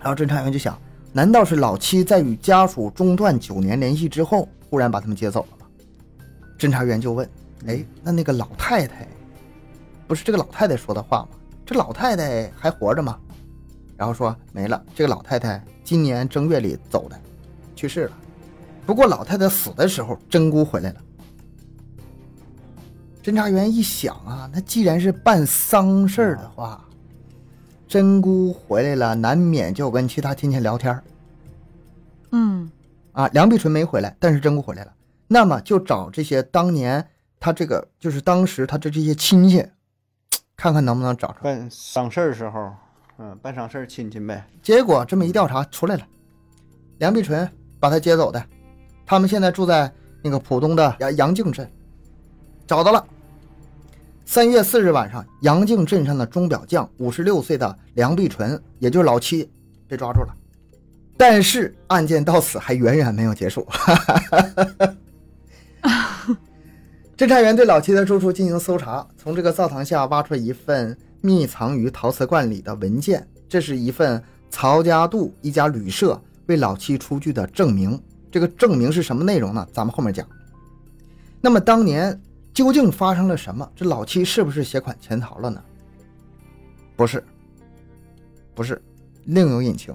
[0.00, 0.80] 然后侦查员就想，
[1.12, 5.66] 难道是老七在与家属中断九年联系之后，忽然把他们接走了吗？
[6.58, 7.28] 侦查员就问，
[7.66, 9.06] 哎，那那个老太太，
[10.06, 11.28] 不是这个老太太说的话吗？
[11.66, 13.18] 这老太太还活着吗？
[14.00, 17.20] 然后说没了，这个老太太今年正月里走的，
[17.76, 18.16] 去世了。
[18.86, 21.00] 不过老太太死的时候，真姑回来了。
[23.22, 26.82] 侦查员一想啊，那既然是办丧事儿的话，
[27.86, 31.04] 真姑回来了，难免就跟其他亲戚聊天儿
[32.30, 32.70] 嗯
[33.12, 33.28] 啊。
[33.34, 34.94] 梁碧纯没回来，但是真姑回来了，
[35.28, 37.06] 那么就找这些当年
[37.38, 39.66] 他这个就是当时他的这些亲戚，
[40.56, 41.54] 看看能不能找出来。
[41.54, 42.72] 办丧事儿时候，
[43.22, 44.42] 嗯，办丧事儿亲戚呗。
[44.62, 46.02] 结果这么一调查出来了，
[46.98, 47.46] 梁碧纯
[47.78, 48.42] 把他接走的，
[49.04, 49.92] 他们现在住在
[50.22, 51.70] 那个浦东的杨杨靖镇，
[52.66, 53.06] 找到了。
[54.24, 59.50] 三月四日晚上，杨靖镇上的钟表匠五十六岁的梁碧纯，也就是老七，
[59.86, 60.34] 被抓住了。
[61.18, 63.66] 但是案件到此还远远没有结束。
[67.18, 78.00] 侦查员对老七的住处进行搜查，从这个灶堂下挖出一份密藏于陶瓷罐里的文件，这是一份曹家渡一家旅社为老七出具的证明。
[78.30, 79.66] 这个证明是什么内容呢？
[79.72, 80.26] 咱们后面讲。
[81.40, 82.20] 那么当年
[82.54, 83.68] 究竟发生了什么？
[83.74, 85.62] 这老七是不是携款潜逃了呢？
[86.96, 87.24] 不是，
[88.54, 88.80] 不是，
[89.24, 89.94] 另有隐情。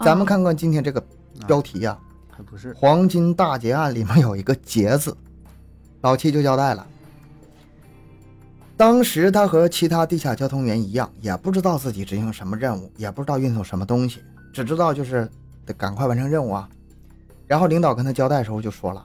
[0.00, 1.02] 咱们看看今天这个
[1.46, 1.98] 标题呀，
[2.30, 5.16] 还不是黄金大劫案里面有一个“劫”字，
[6.02, 6.86] 老七就交代了。
[8.80, 14.22] 当时他和其他地下交通员一样，也不知道自己执行什么任务，也不知道运送什么东西，
[14.54, 15.28] 只知道就是
[15.66, 16.66] 得赶快完成任务啊。
[17.46, 19.04] 然后领导跟他交代的时候就说了：“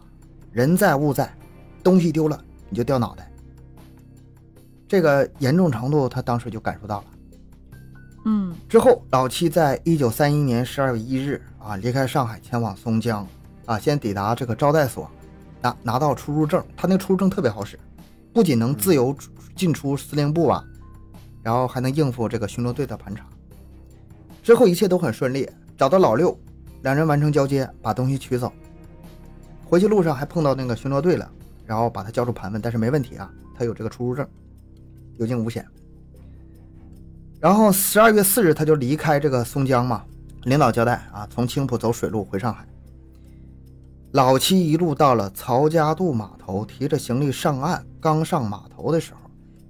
[0.54, 1.30] 人在物在，
[1.84, 3.30] 东西丢了你就掉脑袋。”
[4.88, 7.06] 这个严重程度他当时就感受到了。
[8.24, 13.28] 嗯之后，老七在一九三一年十二月一日啊离开上海，前往松江，
[13.66, 15.12] 啊先抵达这个招待所，
[15.62, 16.64] 拿拿到出入证。
[16.78, 17.78] 他那个出入证特别好使，
[18.32, 19.14] 不仅能自由
[19.56, 20.64] 进出司令部啊，
[21.42, 23.26] 然后还能应付这个巡逻队的盘查。
[24.44, 26.38] 之后一切都很顺利，找到老六，
[26.84, 28.52] 两人完成交接，把东西取走。
[29.66, 31.28] 回去路上还碰到那个巡逻队了，
[31.66, 34.28] 然后把他叫出盘问，但是没问题啊，他有这个出入证，
[35.18, 35.66] 有惊无险。
[37.40, 40.04] 然后十二月四日，他就离开这个松江嘛。
[40.44, 42.68] 领导交代啊，从青浦走水路回上海。
[44.12, 47.84] 老七一路到了曹家渡码头，提着行李上岸。
[48.00, 49.25] 刚上码头的时候，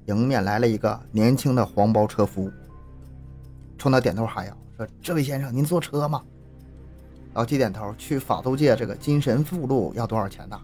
[0.06, 2.52] 迎面来了一个年轻的黄包车夫，
[3.78, 6.22] 冲他点头哈腰，说：“这位先生，您坐车吗？”
[7.34, 10.60] 老七点头，去法租界这个金神附路要多少钱呢？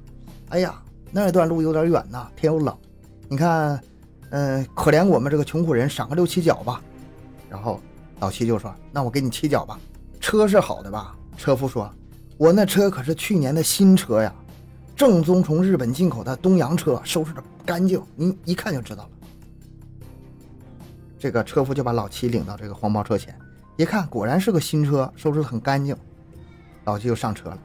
[0.49, 0.81] 哎呀，
[1.11, 2.77] 那段路有点远呐，天又冷，
[3.27, 3.81] 你看，
[4.29, 6.81] 嗯、可怜我们这个穷苦人，赏个六七角吧。
[7.49, 7.81] 然后
[8.19, 9.79] 老七就说：“那我给你七角吧，
[10.19, 11.91] 车是好的吧？”车夫说
[12.37, 14.33] ：“我那车可是去年的新车呀，
[14.95, 19.09] 正宗从日本进口的东洋车，收拾的干净，您一看就知道了。”
[21.21, 23.37] 这个车夫就把老七领到这个黄包车前，
[23.77, 25.95] 一看果然是个新车，收拾的很干净。
[26.85, 27.59] 老七就上车了，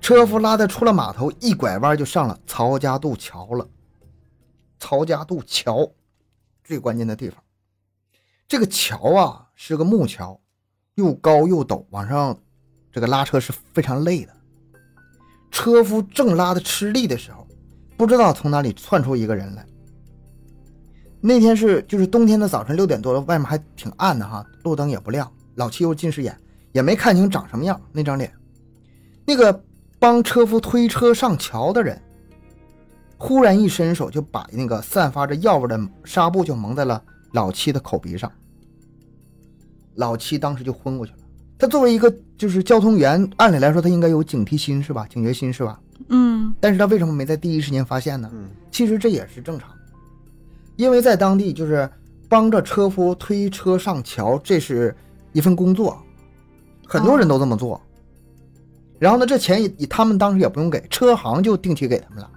[0.00, 3.64] 车夫拉他出了码头，一拐弯就上了曹家渡桥了。
[4.80, 5.88] 曹家渡桥，
[6.64, 7.40] 最关键的地方。
[8.48, 10.40] 这个桥啊是个木桥，
[10.96, 12.36] 又高又陡，往上
[12.90, 14.34] 这个拉车是非常累的。
[15.52, 17.46] 车夫正拉的吃力的时候，
[17.96, 19.64] 不知道从哪里窜出一个人来。
[21.20, 25.30] 那天是就是冬天的早晨六点多了，外面还挺暗的哈，路灯也不亮。
[25.56, 26.36] 老七又近视眼，
[26.72, 28.32] 也没看清长什么样那张脸。
[29.26, 29.62] 那个
[29.98, 32.00] 帮车夫推车上桥的人，
[33.16, 37.02] 忽然一伸手就把那个散发着药味的纱布就蒙在了。
[37.32, 38.32] 老七的口鼻上，
[39.96, 41.18] 老七当时就昏过去了。
[41.58, 45.06] 他作为一个就是交通员，按理来说他应该有警惕心是吧？
[45.10, 45.78] 警觉心是吧？
[46.08, 48.30] 嗯但是他为什么没在第一时间发现呢？
[48.32, 49.68] 嗯其实这也是正常，
[50.78, 51.90] 因为在当地就是
[52.28, 54.94] 帮着车夫推车上桥，这是
[55.32, 55.98] 一份工作，
[56.86, 57.80] 很多人都这么做。
[58.96, 62.30] 然后呢，这钱也他们当时也不用给，车行就定期给他们了，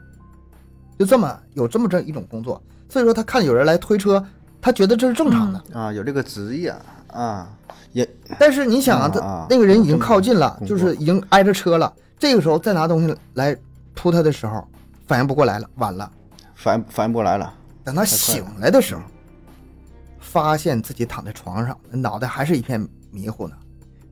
[0.98, 2.60] 就这么有这么这一种工作。
[2.90, 4.26] 所以说他看有人来推车，
[4.60, 5.64] 他觉得这是正常的。
[5.72, 6.76] 啊，有这个职业
[7.14, 7.48] 啊，
[7.92, 13.56] 也但是你想啊，他那个人已经靠近了，就是已经挨着车了，这个时候再拿东西来
[13.94, 14.68] 扑他的时候，
[15.06, 16.12] 反应不过来了，晚了。
[16.56, 17.54] 反反应不过来了。
[17.84, 19.02] 等他醒来的时候，
[20.20, 23.56] 发现自己躺在床上，脑袋还是一片迷糊呢，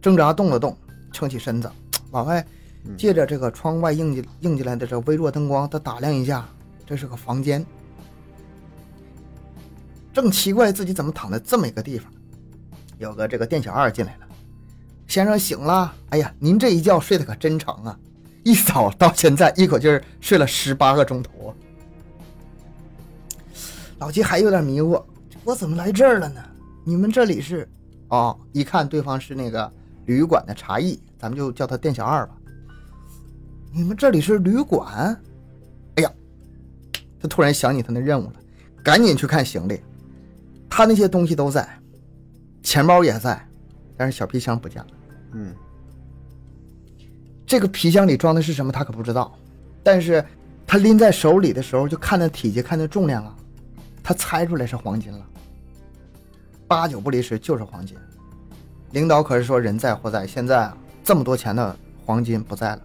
[0.02, 0.76] 挣扎动了动，
[1.12, 1.72] 撑起身子，
[2.12, 2.46] 往外
[2.98, 6.48] 借着这个窗外映进映进来的这个微弱灯光，他打量一下，
[6.86, 7.66] 这是个房间。
[10.12, 12.12] 正奇怪自己怎么躺在这么一个地方，
[12.98, 14.28] 有个这个店小二进来了，
[15.08, 17.98] 先生醒了，哎呀，您这一觉睡得可真长啊，
[18.44, 21.52] 一早到现在一口气儿睡了十八个钟头啊。
[24.00, 25.02] 老七还有点迷糊，
[25.44, 26.42] 我怎么来这儿了呢？
[26.86, 27.68] 你们这里是？
[28.08, 29.72] 哦，一看对方是那个
[30.06, 32.36] 旅馆的茶艺，咱们就叫他店小二吧。
[33.72, 35.22] 你们这里是旅馆？
[35.96, 36.12] 哎呀，
[37.22, 38.34] 他突然想起他那任务了，
[38.84, 39.82] 赶紧去看行李。
[40.70, 41.68] 他那些东西都在，
[42.64, 43.46] 钱包也在，
[43.98, 44.88] 但是小皮箱不见了。
[45.34, 45.54] 嗯
[47.46, 49.36] 这个皮箱里装的是什么，他可不知道。
[49.84, 50.24] 但是
[50.66, 53.36] 他拎在手里的时候，就看那体积，看那重量啊，
[54.10, 55.24] 他猜出来是黄金了，
[56.68, 57.96] 八九不离十就是黄金。
[58.90, 62.82] 领导可是说人在货在，现在啊这么多钱的黄金不在了，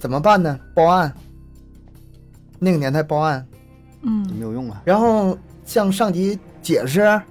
[0.00, 0.58] 怎么办呢？
[0.74, 1.14] 报案。
[2.58, 3.46] 那个年代报案，
[4.00, 4.82] 嗯没有用啊。
[4.84, 7.22] 然后向上级解释，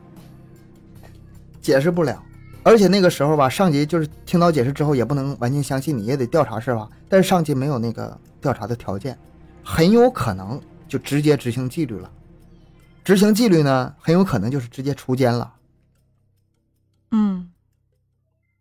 [1.62, 2.24] 解释不了。
[2.64, 6.88] 而且那个时候吧，上级就是听到解释之后，也不能完全相信你，也得调查是吧？
[7.10, 9.20] 但是上级没有那个调查的条件，
[9.62, 10.58] 很有可能
[10.88, 12.10] 就直接执行纪律了。
[13.04, 15.56] 执行纪律呢，很有可能就是直接除奸了。
[17.12, 17.52] 嗯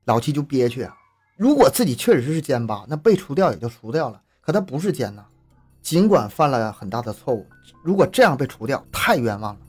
[0.05, 0.97] 老七就憋屈啊。
[1.37, 4.21] 如果自己确实是奸吧，那被除掉也就除掉了。
[4.41, 5.25] 可他不是奸呐，
[5.83, 7.47] 尽管犯了很大的错误，
[7.85, 9.61] 如果这样被除掉，太冤枉了。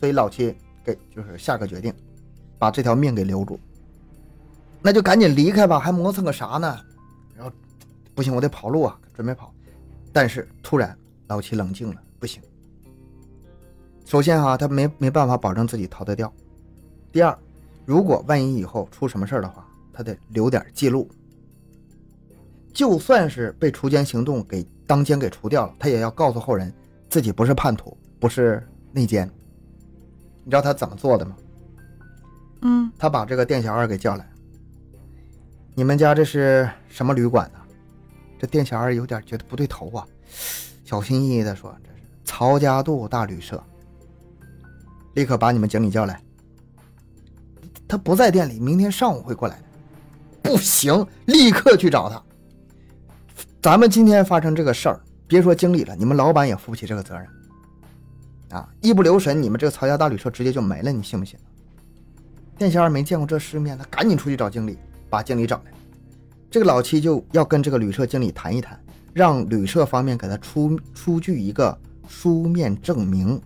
[0.00, 1.94] 所以老七给就是下个决定，
[2.58, 3.60] 把这条命给留住。
[4.82, 6.78] 那就赶紧离开吧，还磨蹭个啥呢？
[7.34, 7.52] 然后
[8.14, 9.52] 不行，我得跑路啊，准备跑。
[10.12, 10.96] 但是突然
[11.28, 12.02] 老七冷静了。
[14.06, 16.32] 首先哈、他没没办法保证自己逃得掉。
[17.10, 17.36] 第二，
[17.84, 21.10] 如果万一以后出什么事儿的话，他得留点记录。
[22.72, 26.72] 就算是被除奸行动给当奸给除掉了，他也要告诉后人
[27.10, 29.28] 自己不是叛徒，不是内奸。
[30.44, 31.36] 你知道他怎么做的吗？
[32.62, 34.24] 嗯他把这个店小二给叫来，
[35.74, 37.58] 你们家这是什么旅馆呢？
[38.38, 40.06] 这店小二有点觉得不对头啊，
[40.84, 43.60] 小心翼翼的说：“这是曹家渡大旅社。”
[45.16, 46.20] 立刻把你们经理叫来。
[47.88, 49.62] 他不在店里，明天上午会过来的。
[50.42, 52.22] 不行，立刻去找他。
[53.62, 57.26] 咱们今天发生这个事儿，别说经理了，你们老板也负不起这个责任。
[58.50, 61.38] 啊，一不留神，你们这个曹家大旅社直接就没了，你信不信？
[62.58, 65.72] 店小二没见过这世面，他赶紧出去找经理，把经理找来。
[66.50, 68.78] 这个老七就要跟这个旅社经理谈一谈，
[69.14, 73.40] 让旅社方面给他出出具一个书面证明，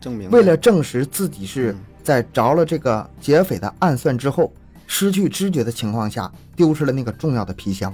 [0.00, 4.52] 证明为了证实自己是嗯在着了这个劫匪的暗算之后，
[4.86, 7.92] 失去知觉的情况下丢失了那个重要的皮箱，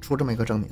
[0.00, 0.68] 出这么一个证明。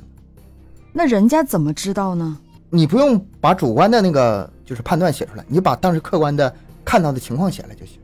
[0.91, 2.37] 那人家怎么知道呢？
[2.69, 6.53] 你不用把主观的那个就是判断写出来，你把当时客观的
[6.83, 7.99] 看到的情况写来就行。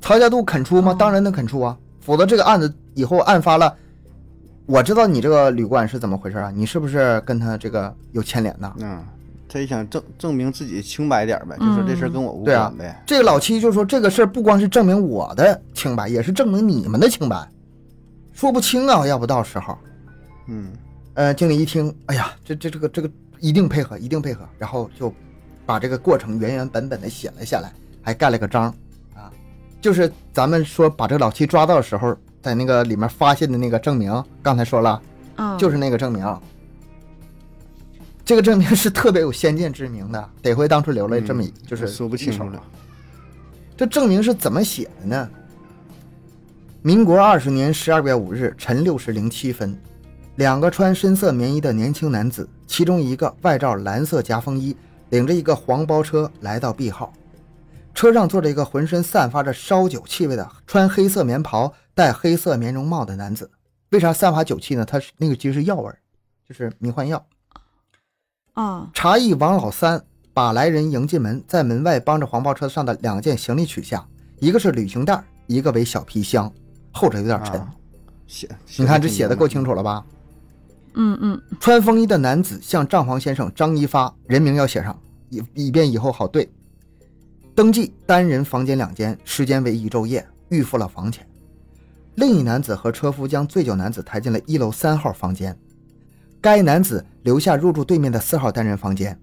[0.00, 0.92] 曹家渡肯出吗？
[0.92, 3.72] 哦当然能肯出啊，否则这个案子以后案发了，
[4.66, 6.50] 我知道你这个旅馆是怎么回事啊？
[6.50, 8.74] 你是不是跟他这个有牵连呢？
[8.80, 9.00] 嗯，
[9.52, 13.02] 他也想证证明自己清白点儿呗，就说这事儿跟我无关呗。
[13.06, 17.46] 这个老七就说这个事儿不光是证明我的清白，也是证明你们的清白，
[18.32, 19.76] 说不清啊，要不到时候。
[20.48, 20.72] 嗯
[21.14, 25.12] 呃，经理一听，哎呀，这这这个这个一定配合，一定配合，然后就
[25.66, 28.74] 把这个过程原原本本的写了下来，还盖了个章，
[29.14, 29.30] 啊，
[29.82, 35.02] 就是咱们说把这个老七抓到的时候，在那个里面发现的那个证明，刚才说了，
[35.36, 36.24] 啊，就是那个证明。
[38.24, 42.62] 这个证明是特别有先见之明的， 得亏当初留了这么一、嗯就是说不起手清楚了。
[43.76, 45.30] 这证明是怎么写的呢？
[46.82, 49.76] 民国二十年十二月五日晨六时零七分，
[50.36, 54.76] 两个穿深色棉衣的年轻男子，其中一个外罩蓝色夹风衣，
[55.10, 57.12] 领着一个黄包车来到 B 号。
[57.94, 63.50] 车上坐着一个浑身散发着烧酒气味的、穿黑色棉袍、戴黑色棉绒帽的男子。
[63.90, 64.84] 为啥散发酒气呢？
[64.84, 65.98] 他是那个其实是药味儿，
[66.48, 67.24] 就是迷幻药。
[68.54, 74.06] 啊，茶艺王老三把来人迎进门，在门外帮着黄包车上的两件行李取下，
[74.40, 76.52] 一个是旅行袋，一个为小皮箱，
[76.92, 77.58] 后者有点沉。
[77.58, 77.74] 啊
[78.26, 78.48] 写，
[78.78, 80.04] 你看这写的够清清楚了吧？
[80.94, 84.98] 嗯嗯穿风衣的男子向账房先生张一发人名要写上，
[85.28, 86.50] 以以便以后好对。
[87.54, 91.26] 登记单人房间两间，时间为一昼夜，预付了房钱。
[92.14, 95.58] 另一男子和车夫将醉酒男子抬进了一楼三号房间，
[96.42, 99.16] 该男子留下入住对面的四号单人房间。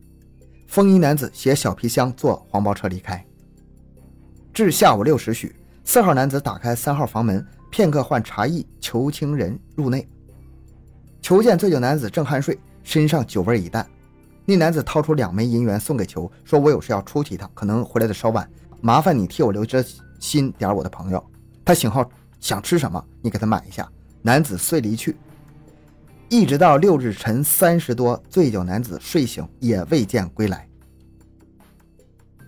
[0.67, 3.21] 风衣男子携小皮箱坐黄包车离开。
[4.53, 5.53] 至下午六时许，
[5.83, 10.07] 四号男子打开三号房门，片刻换茶艺裘清人入内。
[11.21, 13.85] 裘见醉酒男子正酣睡，身上酒味已淡。
[14.45, 18.49] 那男子掏出两枚银元送给裘，说：“我有事要出去一趟，可能回来的稍晚，
[18.79, 19.83] 麻烦你替我留着
[20.21, 21.21] 心点我的朋友。
[21.65, 22.09] 他醒后
[22.39, 23.85] 想吃什么，你给他买一下。”
[24.23, 25.17] 男子遂离去。
[26.29, 30.67] 一直到六日晨三时多，醉酒男子睡醒也未见归来。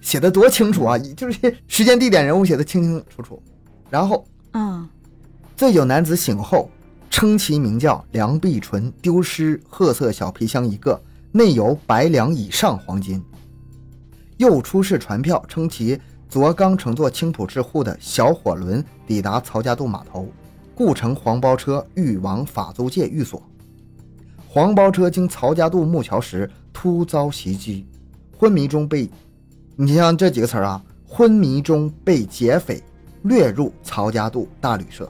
[0.02, 0.98] 写的多清楚啊！
[0.98, 3.42] 就是时间、地点、人物写的清清楚楚。
[3.90, 4.24] 然后
[4.54, 4.88] 嗯，
[5.56, 6.70] 醉酒男子醒后，
[7.10, 11.02] 称其名叫梁碧纯，丢失褐色小皮箱一个，
[11.32, 13.24] 内有百两以上黄金。
[14.38, 20.28] 又出示船票，称其昨刚乘坐青浦至沪的小火轮抵达曹家渡码头，
[20.76, 23.42] 故乘黄包车欲往法租界寓所。
[24.54, 27.88] 黄包车经曹家渡木桥时，突遭袭击，
[28.38, 29.10] 昏迷中被，
[29.78, 32.84] 你像这几个词儿啊，昏迷中被劫匪
[33.22, 35.10] 掠入曹家渡大旅社。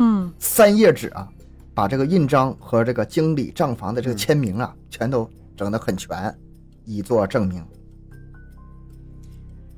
[0.00, 1.28] 嗯三页纸啊，
[1.74, 5.26] 把把这个印章和这个经理账房的这个签名啊，全都
[5.56, 6.36] 整得很全，
[6.84, 7.64] 以作证明。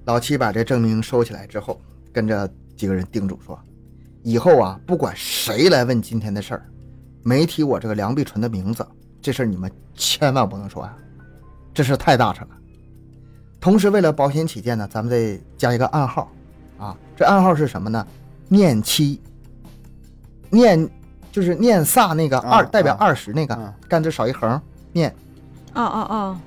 [0.07, 1.81] 老七把这证明收起来之后，
[2.13, 3.57] 跟着几个人叮嘱说
[4.25, 6.67] ：“以后啊，不管谁来问今天的事儿，
[7.23, 8.87] 没提我这个梁碧纯的名字，
[9.21, 10.97] 这事儿你们千万不能说啊，
[11.73, 12.49] 这事太大事了。
[13.61, 16.31] 同时，为了保险起见呢，咱们再加一个暗号，
[16.79, 18.05] 啊，这暗号是什么呢？
[18.49, 19.21] 念七，
[20.51, 20.91] 念
[21.31, 24.61] 就是念萨那个二，啊代表啊二十那个啊，干这少一横，
[24.93, 25.15] 念
[25.73, 26.41] 啊啊啊！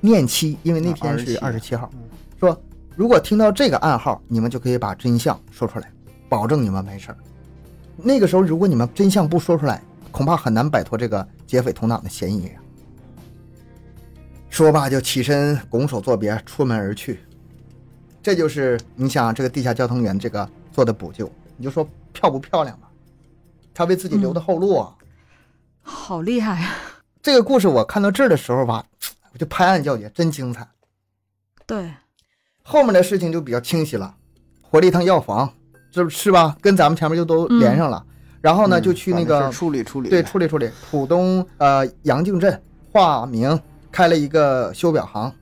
[0.00, 1.90] 念七，因为那啊天是二十27七号，
[2.38, 2.58] 说
[2.94, 5.90] 如果听到这个暗号，你们就可以把真相说出来，
[6.28, 7.16] 保证你们没事儿。
[7.96, 9.82] 那个时候，如果你们真相不说出来，
[10.12, 12.62] 恐怕很难摆脱这个劫匪同党的嫌疑啊。
[14.48, 17.18] 说罢，就起身拱手作别，出门而去。
[18.22, 22.88] 这就是你想这个地下交通员这个做的补救，你就说漂不漂亮吧？
[23.74, 24.94] 他为自己留的后路啊。
[25.80, 26.76] 好厉害啊！
[27.22, 28.84] 这个故事我看到这儿的时候吧，
[29.32, 30.68] 我就拍案叫绝，真精彩。
[31.66, 31.90] 对，
[32.62, 34.14] 后面的事情就比较清晰了，
[34.60, 35.52] 回了一趟药房，
[35.90, 36.56] 这是吧？
[36.60, 38.04] 跟咱们前面就都连上了。
[38.42, 40.10] 然后呢，嗯就去那个处理处理。
[40.10, 40.68] 对，处理处理。
[40.90, 43.58] 浦东呃杨靖镇化名
[43.90, 45.32] 开了一个修表行，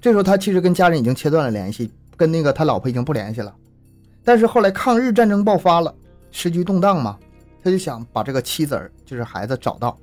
[0.00, 3.54] 这时候他其实跟家人已经切断了联系，跟那个他老婆已经不联系了。
[4.24, 5.94] 但是后来抗日战争爆发了，
[6.30, 7.18] 时局动荡嘛，
[7.62, 9.98] 他就想把这个妻子儿就是孩子找到，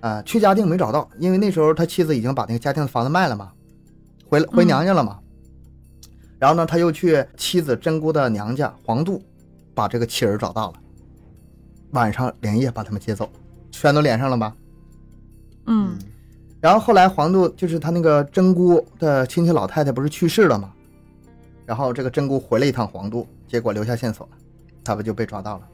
[0.00, 3.50] 呃，去嘉定没找到，因为那时候他妻子已经把那个嘉定的房子卖了嘛，
[4.28, 5.18] 回回娘家了嘛。
[6.38, 9.20] 然后呢，他又去妻子真姑的娘家黄渡，
[9.74, 10.74] 把这个妻儿找到了。
[11.92, 13.30] 晚上连夜把他们接走，
[13.70, 14.54] 全都连上了吧？
[15.66, 15.98] 嗯
[16.60, 20.72] 然后后来黄渡就是他那个真姑的亲戚老太太不是去世了吗？
[21.64, 24.32] 然后这个真姑回了一趟黄渡，结果留下线索了，
[24.82, 25.68] 他不就被抓到了。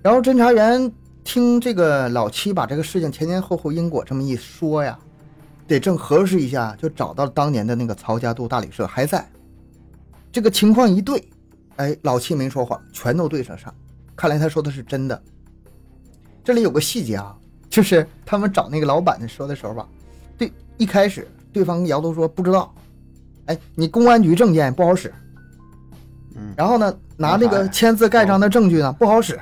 [0.00, 0.90] 然后侦查员
[1.24, 4.98] 听这个老七把这个事情前前后后因果这么一说呀，
[5.66, 9.28] 得正核实一下，就找到当年的那个曹家渡大旅社还在。
[10.32, 11.28] 这个情况一对，
[11.76, 13.74] 哎，老七没说谎，全都对上上，
[14.18, 15.22] 看来他说的是真的。
[16.42, 17.32] 这里有个细节啊，
[17.70, 19.86] 就是他们找那个老板说的时候吧，
[20.36, 22.74] 对，一开始对方摇头说不知道，
[23.46, 25.14] 哎，你公安局证件不好使，
[26.34, 29.38] 嗯然后呢，拿那个签字盖章的证据呢不好使，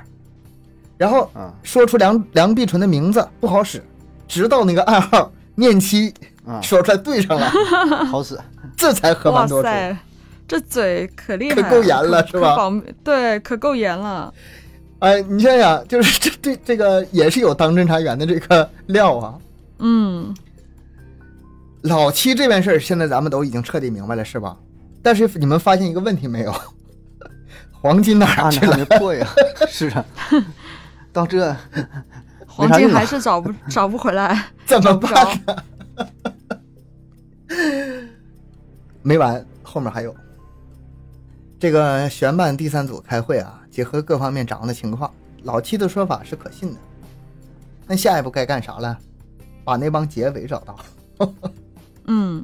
[0.99, 3.83] 然后啊说出梁梁碧纯的名字不好使，
[4.29, 6.13] 直到那个暗号念七
[6.45, 7.49] 啊，说出来对上了，
[8.07, 8.39] 好使。
[8.77, 9.47] 这才合哇。
[9.47, 9.97] 塞，
[10.49, 14.35] 这嘴可厉害了，可够严了是吧可保密对，可够严了。
[15.01, 19.39] 哎，你想想，就是这这这个也是有当侦查员的这个料啊。
[19.79, 20.35] 嗯，
[21.83, 24.57] 老七这件事儿，现在咱们都已经彻底明白了，是吧？
[25.03, 26.55] 但是你们发现一个问题没有？
[27.71, 28.77] 黄金哪去了？
[28.77, 29.29] 没破呀？
[29.69, 30.05] 是啊，
[31.13, 31.55] 到这
[32.49, 35.57] 黄金还是找不找不回来， 怎么不办呢。
[39.03, 40.15] 没完，后面还有。
[41.61, 45.13] 这个悬办第三组开会啊，结合各方面掌握的情况，
[45.43, 46.79] 老七的说法是可信的。
[47.87, 48.99] 那下一步该干啥了？
[49.67, 50.79] 把那帮劫匪找到。
[52.09, 52.43] 嗯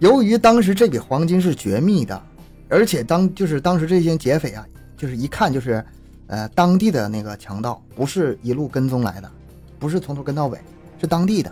[0.00, 2.22] 由于当时这笔黄金是绝密的，
[2.68, 4.66] 而且当就是当时这些劫匪啊，
[4.98, 5.82] 就是一看就是，
[6.26, 9.30] 呃，当地的那个强盗，不是一路跟踪来的，
[9.78, 10.60] 不是从头跟到尾，
[11.00, 11.50] 是当地的。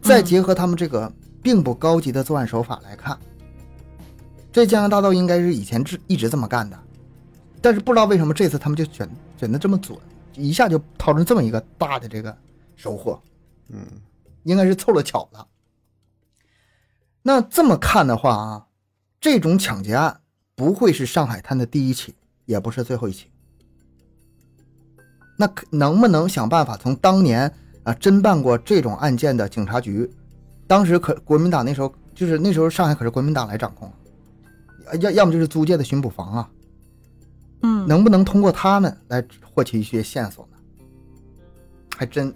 [0.00, 3.18] 再结合他们这个并不高级的作案手法来看，
[4.50, 6.78] 这江洋大盗应该是以前是一直这么干的，
[7.64, 9.08] 但是不知道为什么这次他们就选
[9.38, 9.98] 选的这么准，
[10.34, 12.36] 一下就掏出这么一个大的这个
[12.76, 13.18] 收获。
[13.70, 13.80] 嗯
[14.42, 15.48] 应该是凑了巧了。
[17.22, 18.66] 那这么看的话啊，
[19.18, 20.20] 这种抢劫案
[20.54, 23.30] 不会是上海滩的第一起，也不是最后一起。
[25.38, 27.50] 那能不能想办法从当年
[27.82, 30.10] 啊侦办过这种案件的警察局，
[30.66, 33.90] 当时可国民党那时候就是那时候上海可是国民党来掌控，
[35.00, 36.50] 要要么就是租界的巡捕房啊，
[37.64, 40.58] 嗯，能不能通过他们来获取一些线索呢？
[41.96, 42.32] 还真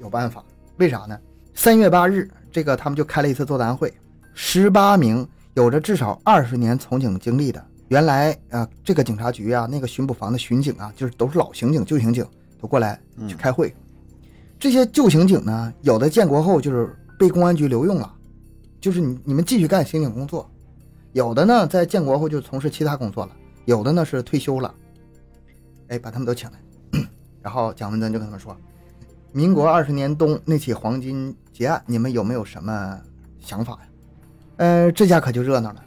[0.00, 0.44] 有办法。
[0.76, 1.18] 为啥呢？
[1.52, 3.92] 三月八日，这个他们就开了一次座谈会，
[4.34, 12.24] 十八名有着至少二十年从警经历的，原来啊、呃这个警察局啊，那个巡捕房的巡警啊，就是都是老刑警、旧刑警，
[12.60, 13.74] 都过来去开会。
[14.60, 18.14] 这些旧刑警呢，有的建国后就是被公安局留用了，
[18.80, 20.48] 就是你你们继续干刑警工作；
[21.12, 23.32] 有的呢，在建国后就从事其他工作了；
[23.68, 24.74] 有的呢是退休了。
[25.88, 26.58] 哎，把他们都请来，
[27.42, 28.56] 然后蒋文珍就跟他们说。
[29.30, 32.98] 民国二十年冬那起黄金劫案，你们有没有什么
[33.38, 33.80] 想法呀？
[34.56, 35.84] 呃，这下可就热闹了。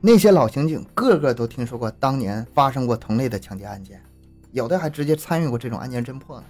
[0.00, 4.00] 那些老刑警个个都听说过当年发生过同类的抢劫案件，
[4.52, 6.46] 有的还直接参与过这种案件侦破呢。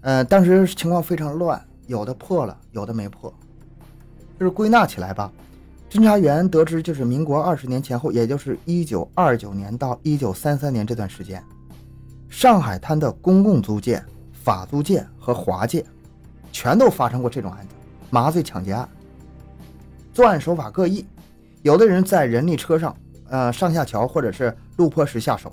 [0.00, 3.30] 呃，当时情况非常乱，有的破了，有的没破。
[4.40, 5.30] 就是归纳起来吧，
[5.94, 11.40] 侦查员得知，就是民国二十年前后，也就是一九二九年到一九三三年这段时间，
[12.28, 15.86] 上海滩的公共租界、法租界和华界，
[16.50, 17.76] 全都发生过这种案子——
[18.10, 18.88] 麻醉抢劫案。
[20.12, 21.06] 作案手法各异，
[21.62, 22.96] 有的人在人力车上，
[23.28, 25.52] 呃，上下桥或者是路坡时下手，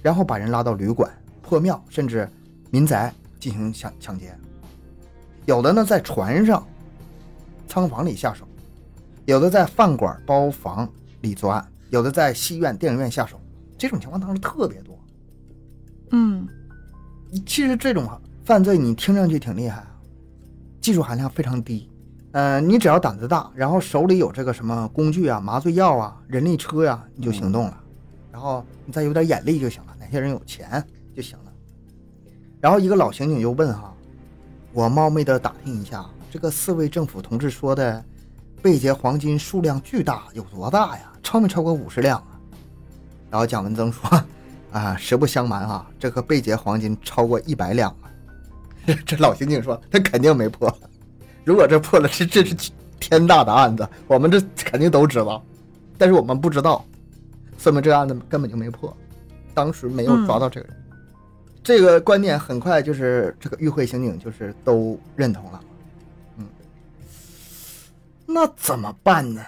[0.00, 1.12] 然后把人拉到旅馆、
[1.42, 2.26] 破庙甚至
[2.70, 4.28] 民宅进行抢抢劫；
[5.44, 6.66] 有的呢，在船上。
[7.68, 8.46] 仓房里下手，
[9.24, 10.88] 有的在饭馆、包房
[11.20, 13.40] 里作案，有的在戏院、电影院下手，
[13.78, 14.98] 这种情况当时特别多。
[16.10, 16.46] 嗯，
[17.46, 18.08] 其实这种
[18.44, 19.96] 犯罪你听上去挺厉害啊，
[20.80, 21.88] 技术含量非常低。
[22.32, 27.80] 呃，你只要胆子大，然后手里有这个什么工具啊、麻醉药啊、人力车呀，你就行动了。
[28.32, 30.82] 然后你再有点眼力就行了，哪些人有钱
[31.14, 31.52] 就行了。
[32.60, 33.94] 然后一个老刑警就问哈，
[34.72, 36.04] 我冒昧的打听一下。
[36.30, 38.02] 这个四位政府同志说的
[38.62, 41.12] 被劫黄金数量巨大，有多大呀？
[41.22, 42.38] 超没超过五十两啊？
[43.28, 44.08] 然后蒋文增说
[44.70, 48.06] ：“啊，实不相瞒啊，这颗被劫黄金超过一百两啊。
[49.04, 50.72] ”这老刑警说：“他肯定没破。
[51.44, 52.54] 如果这破了，这这是
[53.00, 55.42] 天大的案子，我们这肯定都知道。
[55.98, 56.84] 但是我们不知道，
[57.58, 58.96] 说明这个案子根本就没破，
[59.54, 60.76] 当时没有抓到这个人。
[61.64, 65.60] 这个观点很快就是这个与会刑警就是都认同了。”
[68.32, 69.44] 那怎么办呢？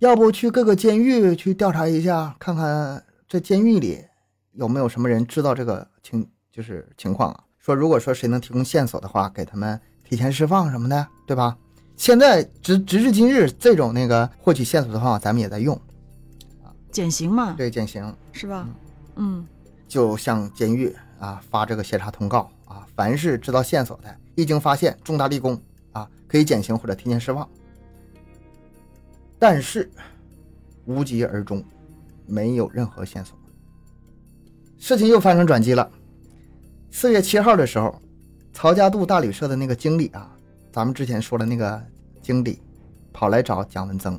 [0.00, 4.04] 要不去各个监狱去调查一下，看看这监狱里
[4.52, 7.44] 有没有什么人知道这个情，就是情况啊？
[7.58, 11.56] 说如果说谁能提供线索的话，给他们提前释放什么的，对吧？
[11.96, 15.76] 现在直直至今日，这种那个获取线索的方法，咱们也在用
[16.64, 18.68] 啊，减刑嘛，对，减刑是吧？
[19.14, 19.46] 嗯，
[19.86, 25.56] 就向监狱啊发这个协查通告啊，凡是知道线索的，一经发现重大立功
[25.92, 27.48] 啊，可以减刑或者提前释放。
[29.42, 29.90] 但是
[30.84, 31.64] 无疾而终，
[32.26, 33.36] 没有任何线索。
[34.78, 35.90] 事情又发生转机了。
[36.92, 38.00] 四月七号的时候，
[38.52, 40.32] 曹家渡大旅社的那个经理啊，
[40.70, 41.82] 咱们之前说的那个
[42.22, 42.62] 经理，
[43.12, 44.16] 跑来找蒋文增。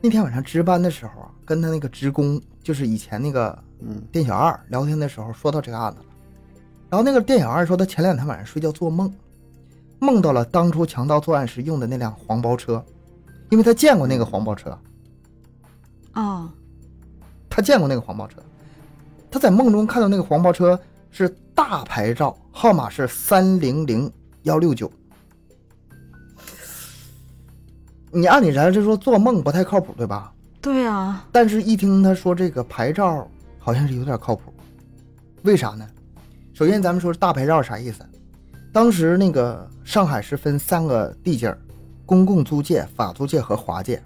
[0.00, 6.06] 那天晚上值班的时候啊，跟他那个职工，就是以前那个嗯店小二聊天的时候，说到这个案子了。
[6.90, 9.14] 然后那个店小二说，他前两天晚上睡觉做梦，
[10.00, 12.84] 梦到了当初强盗作案时用的那辆黄包车。
[13.50, 14.76] 因为他见过那个黄包车，
[16.12, 16.52] 啊，
[17.48, 18.36] 他见过那个黄包车，
[19.30, 20.78] 他在梦中看到那个黄包车
[21.10, 24.10] 是大牌照，号码是三零零
[24.42, 24.90] 幺六九。
[28.10, 30.32] 你按理来说做梦不太靠谱，对吧？
[30.60, 31.26] 对啊。
[31.32, 33.28] 但是，一听他说这个牌照，
[33.58, 34.54] 好像是有点靠谱。
[35.42, 35.86] 为啥呢？
[36.52, 38.04] 首先，咱们说大牌照啥意思？
[38.72, 41.58] 当时那个上海是分三个地界儿。
[42.06, 44.02] 公共租界、法租界和华界，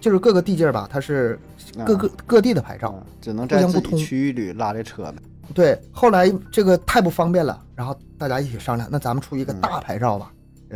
[0.00, 1.38] 就是各个地界吧，它是
[1.84, 5.14] 各个各地的牌照，只能在自己区域里拉这车的。
[5.52, 10.32] 对，后来这个太不方便了，然后大家一起商量，那咱们出一个大牌照吧，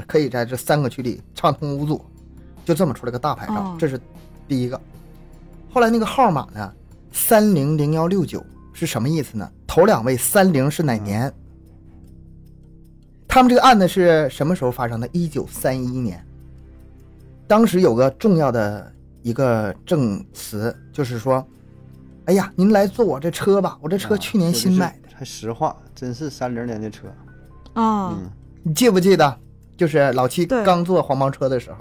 [0.07, 2.05] 可以在这三个区里畅通无阻，
[2.65, 4.01] 就这么出了个大牌照，这是
[4.49, 4.81] 第一个。
[5.73, 6.73] 后来那个号码呢，
[7.13, 9.49] 三零零幺六九是什么意思呢？
[9.67, 11.33] 头两位三零是哪年？
[13.35, 15.09] 他们这个案子是什么时候发生的？
[15.11, 16.25] 一九三一年。
[17.49, 21.45] 当时有个重要的一个证词，就是说
[22.27, 27.09] ：“哎呀，您来坐我这车吧，我这车去年新买的。”还实话，真是三零年的车。
[27.73, 28.17] 啊，
[28.63, 29.37] 你记不记得？
[29.77, 31.79] 就是老七刚坐黄包车的时候。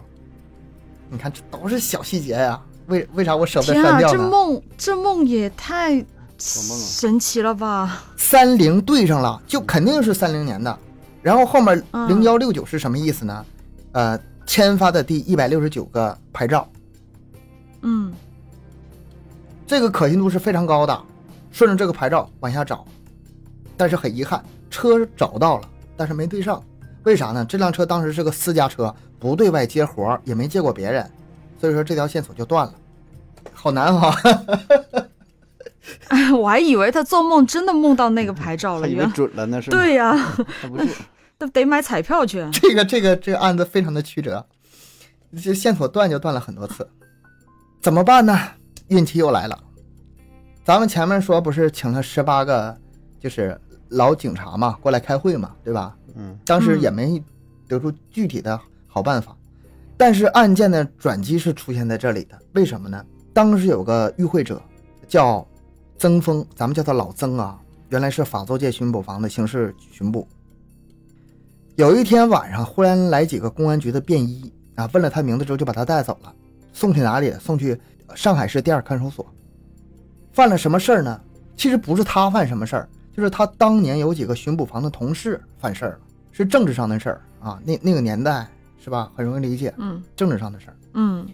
[1.07, 2.59] 你看，这都是小细节呀。
[2.87, 4.17] 为为啥我舍不得删掉呢？
[4.17, 6.03] 这梦，这梦也太
[6.39, 8.05] 神奇了吧！
[8.17, 10.75] 三零对上了，就肯定是三零年的。
[11.23, 13.45] 然后后面零幺六九是什么意思呢？
[13.93, 16.67] 呃，签发的第一百六十九个牌照。
[17.81, 18.13] 嗯，
[19.65, 21.01] 这个可信度是非常高的。
[21.51, 22.83] 顺着这个牌照往下找，
[23.77, 26.61] 但是很遗憾，车找到了，但是没对上。
[27.03, 27.45] 为啥呢？
[27.45, 31.09] 这辆车当时是个私家车，不对外接活，也没接过别人，
[31.59, 32.73] 所以说这条线索就断了。
[33.53, 34.15] 好难哈！
[36.07, 40.17] 哎， 我还以为他做梦真的梦到那个牌照了， 以为准了呢，是对呀，
[40.61, 40.89] 他不是。
[41.47, 42.47] 得买彩票去。
[42.53, 44.45] 这个这个这个案子非常的曲折，
[45.41, 46.87] 这线索断就断了很多次，
[47.81, 48.37] 怎么办呢？
[48.87, 49.63] 运气又来了。
[50.63, 52.77] 咱们前面说不是请了十八个，
[53.19, 55.95] 就是老警察嘛，过来开会嘛，对吧？
[56.15, 56.37] 嗯。
[56.45, 57.21] 当时也没
[57.67, 59.35] 得出具体的好办法，
[59.97, 62.39] 但是案件的转机是出现在这里的。
[62.53, 63.03] 为什么呢？
[63.33, 64.61] 当时有个与会者
[65.07, 65.45] 叫
[65.97, 67.59] 曾峰，咱们叫他老曾啊。
[67.89, 70.27] 原来是法租界巡捕房的刑事巡捕。
[71.75, 76.31] 有一天晚上，忽然来几个公安局的便衣啊，问了他名字之后就把他带走了，
[76.71, 77.33] 送去哪里？
[77.39, 77.79] 送去
[78.13, 79.25] 上海市第二看守所。
[80.31, 81.19] 犯了什么事儿呢？
[81.57, 85.99] 其实不是他犯什么事儿，就是他当年有几个巡捕房的同事犯事儿了，
[86.31, 87.59] 是政治上的事儿啊。
[87.65, 88.47] 那那个年代
[88.77, 90.75] 是吧，很容易理解，嗯政治上的事儿。
[90.93, 91.27] 嗯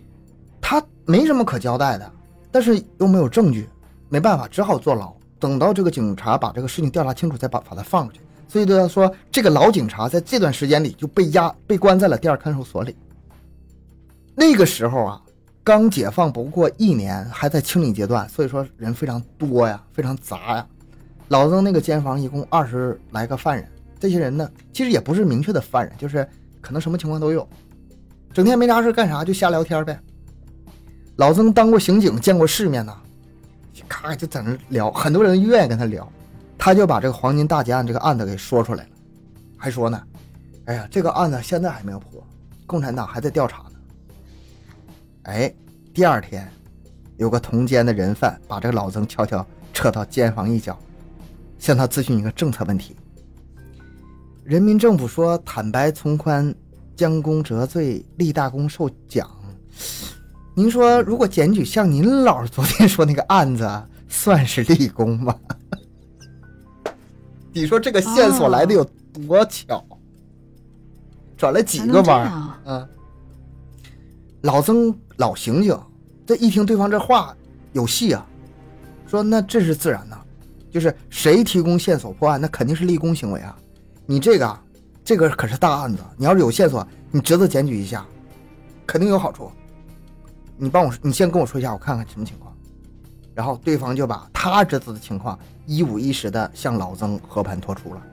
[0.61, 2.09] 他没什么可交代的，
[2.49, 3.67] 但是又没有证据，
[4.07, 5.13] 没办法，只好坐牢。
[5.37, 8.21] 等到这个警察把这个事情调查清楚，再把把他放出去。
[8.49, 12.95] 所以都要说，这个老警察在这段时间里就被压被关在了第二看守所里。
[14.35, 15.21] 那个时候啊，
[15.63, 20.67] 刚解放不过一年，还在清理阶段，所以说人非常多呀，非常杂呀。
[21.27, 23.69] 老曾那个监房一共二十来个犯人，
[23.99, 26.27] 这些人呢，其实也不是明确的犯人，就是
[26.59, 27.47] 可能什么情况都有，
[28.33, 29.99] 整天没啥事干啥就瞎聊天呗。
[31.17, 32.97] 老曾当过刑警，见过世面呐，
[33.87, 36.11] 咔就在那聊，很多人愿意跟他聊，
[36.59, 38.89] 他就把这个黄金大劫案这个案子给说出来了，
[39.57, 40.03] 还说呢，
[40.65, 42.21] 哎呀，这个案子现在还没有破，
[42.67, 43.71] 共产党还在调查呢。
[45.23, 45.51] 哎，
[45.93, 46.51] 第二天，
[47.15, 49.43] 有个同监的人犯把这个老曾悄悄
[49.73, 50.77] 撤到监房一角，
[51.57, 52.95] 向他咨询一个政策问题。
[54.43, 56.53] 人民政府说坦白从宽，
[56.95, 59.29] 将功折罪，立大功受奖。
[60.55, 65.33] 您说，如果检举像您老昨天说那个案子，算是立功吗？
[67.53, 68.83] 你说这个线索来的有
[69.27, 69.83] 多巧？
[71.37, 72.89] 转了几个弯啊嗯，
[74.41, 75.79] 老曾老刑警，
[76.25, 77.33] 这一听对方这话
[77.71, 78.27] 有戏啊，
[79.07, 80.19] 说那这是自然呐，
[80.69, 83.57] 就是谁提供线索破案，那肯定是立功行为啊。
[84.05, 84.61] 你这个啊，
[85.05, 88.05] 这个可是大案子，你要是有线索，你侄子检举一下，
[88.85, 89.49] 肯定有好处。
[90.57, 92.48] 你帮我，你先跟我说一下，我看看什么情况。
[93.39, 98.03] 然后对方就把他侄子的情况一五一十的向老曾和盘托出了。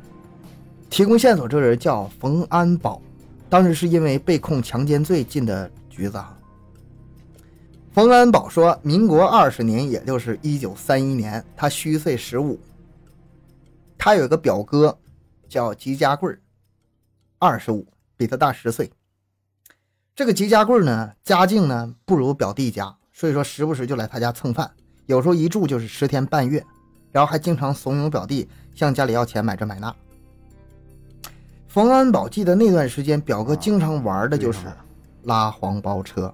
[0.88, 3.02] 提供线索这人叫冯安保，
[3.48, 6.22] 当时是因为被控强奸罪进的局子。
[7.92, 12.56] 冯安保说，民国二十年，也就是一九三一年，他虚岁十五。
[13.98, 14.96] 他有一个表哥，
[15.48, 16.36] 叫吉家贵，
[17.40, 17.84] 二十五，
[18.16, 18.92] 比他大十岁。
[20.14, 24.70] 这个吉家贵呢，家境呢不如表弟家，所以说时不时就来他家蹭饭，
[25.06, 26.64] 有时候一住就是十天半月，
[27.12, 29.94] 然后还经常怂恿表弟向家里要钱买这买那。
[31.68, 34.66] 冯安保记得那段时间，表哥经常玩的就是
[35.24, 36.32] 拉黄包车。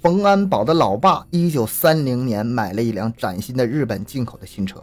[0.00, 4.82] 冯安保的老爸一九三零年买了一辆崭新的日本进口的新车，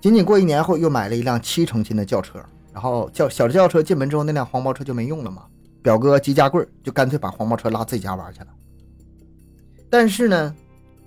[0.00, 2.38] 仅仅过一年后又买了一辆七成新的轿车，
[2.72, 5.44] 然后轿小轿车进门之后，那辆黄包车就没用了嘛。
[5.82, 8.46] 表哥吉家贵儿就干脆把黄包车拉自己家玩去了。
[9.88, 10.54] 但是呢，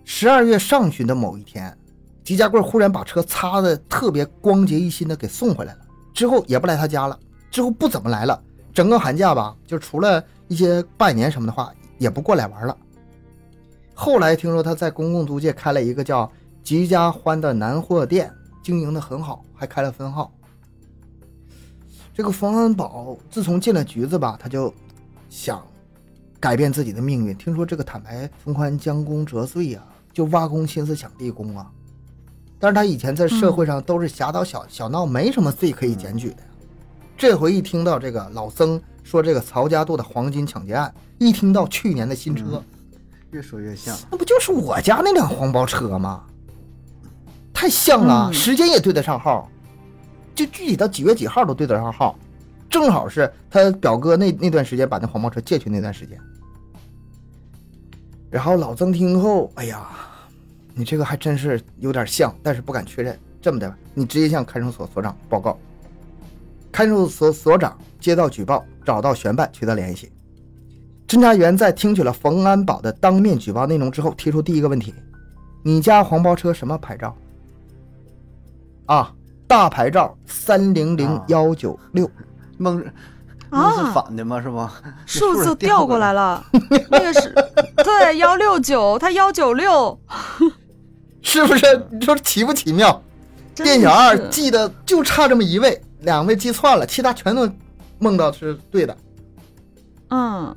[0.05, 1.77] 十二月上旬的某一天，
[2.23, 5.79] 吉家贵忽然把车擦的特别光洁一新的给送回来了，
[6.13, 7.19] 之后也不来他家了，
[7.51, 8.41] 之后不怎么来了。
[8.73, 12.77] 整个寒假吧，就除了一些拜年什么的话，也不过来玩了。
[13.93, 16.31] 后来听说他在公共租界开了一个叫
[16.63, 18.31] “吉家欢”的南货店，
[18.63, 20.31] 经营的很好，还开了分号。
[22.13, 24.73] 这个冯安宝自从进了局子吧，他就
[25.29, 25.61] 想
[26.39, 27.35] 改变自己的命运。
[27.35, 29.83] 听说这个坦白从宽，将功折罪呀、
[30.13, 31.69] 就挖空心思想立功啊。
[32.59, 36.49] 但是他以前在社会上都是侠盗小小闹，没什么罪可以检举的呀。
[37.17, 42.63] 这回一听到这个老曾说这个曹家渡的黄金抢劫案，一听到去年的新车，
[43.31, 43.97] 越说越像。
[44.11, 46.23] 那不就是我家那辆黄包车吗？
[47.53, 49.49] 太像了，嗯时间也对得上号，
[50.33, 52.17] 就具体到几月几号都对得上号，
[52.69, 56.17] 正好是他表哥那那段时间把那黄包车借去那段时间。
[58.29, 59.89] 然后老曾听后，哎呀，
[60.75, 63.17] 你这个还真是有点像，但是不敢确认。
[63.41, 65.57] 这么的吧，你直接向看守所所长报告。
[66.71, 70.11] 看守所所长接到举报，找到悬办取得联系。
[71.07, 74.93] 侦查员在听取了冯安保的当面举报内容之后，提出第一个问题：
[75.63, 77.17] 你家黄包车什么牌照？
[78.85, 79.11] 啊，
[79.47, 82.07] 大牌照三零零幺九六。
[82.59, 82.79] 蒙
[83.49, 84.39] 啊蒙是反的吗？
[84.39, 84.71] 是吗？
[85.07, 86.45] 数字调调过来了，
[86.91, 87.33] 那个是
[87.83, 89.99] 对幺六九，他幺九六，
[91.23, 91.87] 是不是？
[91.89, 93.01] 你说奇不奇妙？
[93.55, 97.49] 真店小二记得就差这么一位，两位记错了，其他全都
[97.97, 98.95] 梦到是对的。
[100.09, 100.55] 嗯，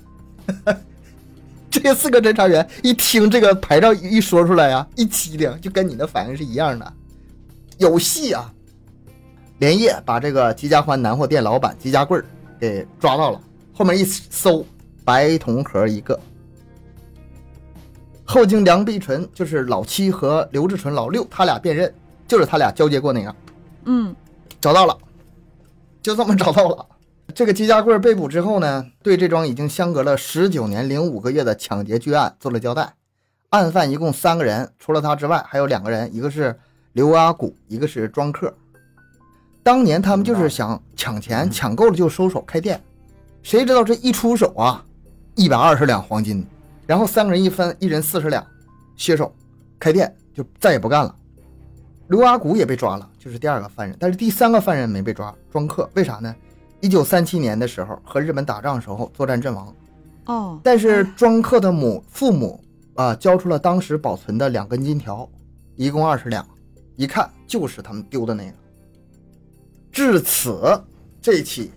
[1.70, 6.92] 这四个侦查员一听这个牌照一说出来呀、一机灵，就跟你的反应是一样的，
[7.78, 8.52] 有戏啊！
[9.62, 12.24] 连夜把这个吉家欢南货店老板吉家贵儿
[12.58, 13.40] 给抓到了，
[13.72, 14.66] 后面一搜，
[15.04, 16.18] 白铜盒一个。
[18.24, 21.94] 后经梁碧纯，就是老七和刘志纯老六，他俩辨认，
[22.26, 23.32] 就是他俩交接过那个，
[23.84, 24.12] 嗯
[24.60, 24.98] 找到了，
[26.02, 26.84] 就这么找到了。
[27.32, 32.94] 这个吉家贵被捕之后呢，对这桩已经相隔了十九年零五个月的抢劫巨案做了交代。
[33.50, 36.58] 案犯一共三个人，除了他之外，还有两个人，一个是
[36.94, 38.52] 刘阿古，一个是庄客。
[39.62, 42.82] 当年他们就是想抢钱，抢够了就收手开店，
[43.42, 44.84] 谁知道这一出手啊，
[45.36, 46.44] 一百二十两黄金，
[46.86, 48.44] 然后三个人一分，一人四十两，
[48.96, 49.32] 携手
[49.78, 51.14] 开店就再也不干了。
[52.08, 55.88] 刘阿古也被抓了，就是第二个犯人，但是第三个犯人没被抓，庄客。
[55.94, 56.34] 为啥呢？
[56.80, 59.74] 一九三七年的时候和日本打仗时候作战阵亡，
[60.26, 62.60] 哦，但是庄客的母父母
[62.94, 65.28] 啊交出了当时保存的两根金条，
[65.76, 66.44] 一共二十两，
[66.96, 68.56] 一看就是他们丢的那个。
[69.92, 70.82] 至此，
[71.20, 71.70] 这起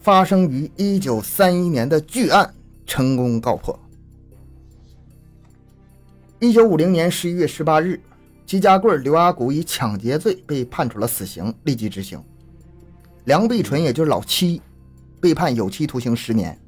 [0.00, 2.54] 发生于一九三一年的巨案
[2.86, 3.78] 成功告破。
[6.38, 8.00] 一九五零年十一月十八日，
[8.46, 12.18] 姬家贵、刘阿古以抢劫罪被判处了死刑，立即执行。
[13.24, 14.62] 梁碧纯，也就是老七，
[15.20, 16.58] 被判有期徒刑十年。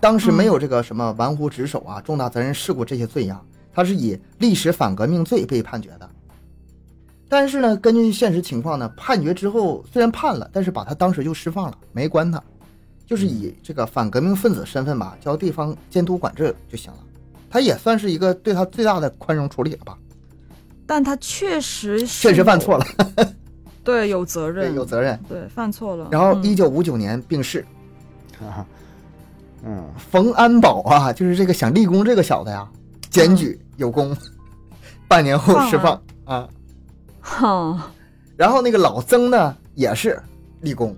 [0.00, 3.38] 当时没有这个什么玩忽职守啊、重大责任事故这些罪呀，
[3.70, 6.10] 他是以历史反革命罪被判决的。
[7.36, 12.40] 但是呢，根据现实情况呢，判决之后虽然判了，但是把他当时就释放了，没关他，
[13.08, 16.98] 就是以这个反革命分子身份吧，交地方监督管制就行了。
[17.50, 19.98] 他也算是一个对他最大的宽容处理了吧？
[20.86, 22.86] 但他确实是确实犯错了，
[23.82, 25.20] 对，有责 对，任，有责任。
[25.28, 26.06] 对，犯错了。
[26.12, 27.66] 然后嗯一九五九年病逝，
[28.40, 28.64] 啊，
[29.64, 32.70] 嗯，冯安保啊，就是这个想立功这个小子呀，
[33.10, 34.16] 检举有功，
[35.08, 36.48] 半年后释放啊。
[37.24, 37.80] 哼，
[38.36, 40.22] 然后那个老曾呢也是
[40.60, 40.94] 立功，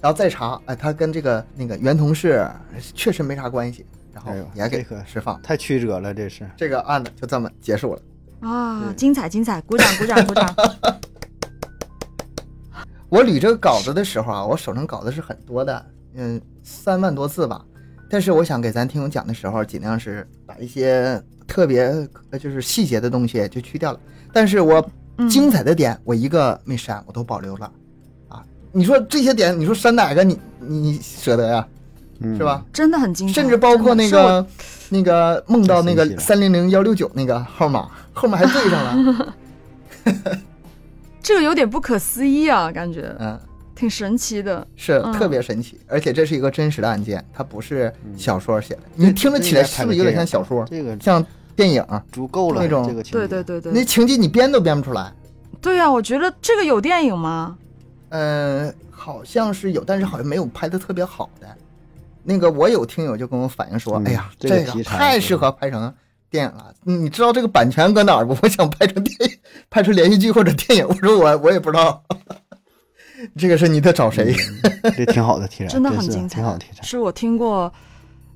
[0.00, 2.46] 然后再查，哎，他跟这个那个原同事
[2.94, 5.40] 确实没啥关系，然后也给这个释放。
[5.40, 6.48] 太曲折了，这是。
[6.54, 8.02] 这个案子就这么结束了。
[8.40, 10.54] 啊，对精彩精彩，鼓掌鼓掌鼓掌。
[13.08, 17.64] 我捋这个稿子的时候啊，我手上稿子是很多的，嗯，三万多字吧。
[18.08, 21.84] 但是我想给咱听友讲的时候，尽量是把一些特别
[22.30, 24.00] 呃就是细节的东西就去掉了。
[24.32, 24.90] 但是我嗯
[25.28, 27.70] 精彩的点我一个没删，我都保留了。
[28.28, 28.42] 啊，
[28.72, 31.66] 你说这些点，你说删哪个你你舍得呀？
[32.20, 32.64] 嗯是吧？？
[32.72, 34.46] 真的很精彩，甚至包括那个
[34.90, 39.34] 那个梦到那个三零零幺六九那个号码，后面还对上了。
[41.22, 43.38] 这个有点不可思议啊，感觉嗯，
[43.74, 44.58] 挺神奇的。
[44.58, 48.80] 嗯是特别神奇，而且这是一个真实的案件，它不是小说写的。
[48.94, 51.24] 你听着起来是不是有点像小说，这个像
[51.60, 51.84] 电影？
[52.10, 55.12] 足够了，那种这个情节对对对对，那情节你编都编不出来。
[55.60, 57.56] 对呀、我觉得这个有电影吗？
[58.08, 61.46] 嗯，好像是有，但是好像没有拍的特别好的。
[62.22, 65.92] 那个我有听友就跟我反映说，嗯哎呀，这这个太适合拍成
[66.30, 66.72] 电影了。
[66.82, 68.34] 你知道这个版权搁哪儿不？
[68.42, 69.36] 我想拍成电影，
[69.68, 70.86] 拍成连续剧或者电影。
[70.88, 72.02] 我说我我也不知道，
[73.36, 74.34] 这个是你得找谁？
[74.82, 76.82] 嗯这挺好的题材，真的很精彩挺好的题材。
[76.82, 77.70] 是我听过，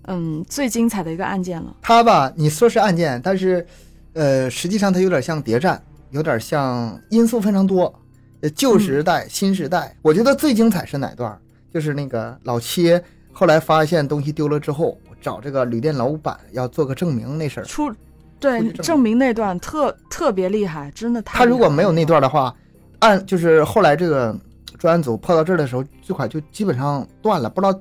[0.06, 1.74] 嗯，最精彩的一个案件了。
[1.82, 3.66] 它吧，你说是案件，但是，
[4.12, 7.93] 呃，实际上它有点像谍战，有点像因素非常多，
[8.40, 9.97] 呃，旧时代、新时代。
[10.02, 11.39] 我觉得最精彩是哪段？
[11.72, 13.01] 就是那个老七
[13.32, 17.64] 后来发现东西丢了之后，找这个旅店老板要做个证明那事儿。
[17.64, 17.97] 出出
[18.39, 22.55] 对证证明那段特特别厉害，真的太他如果没有那段的话，
[23.01, 24.36] 按就是后来这个
[24.78, 27.72] 专案组破到这儿的时候，这块就基本上断了，不知道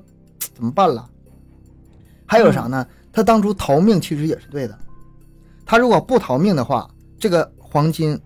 [0.54, 1.06] 怎么办了。
[2.34, 2.84] 还有啥呢？
[3.12, 4.76] 他当初逃命其实也是对的，
[5.64, 8.20] 他如果不逃命的话，这个黄金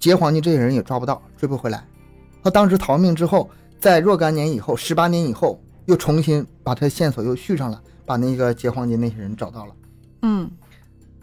[0.00, 1.84] 劫黄金这些人也抓不到，追不回来。
[2.42, 3.48] 他当时逃命之后，
[3.78, 9.72] 在若干年以后，十八年以后，又重新把他线索又续上了，把那个劫黄金那些人找到了。
[10.22, 10.50] 嗯，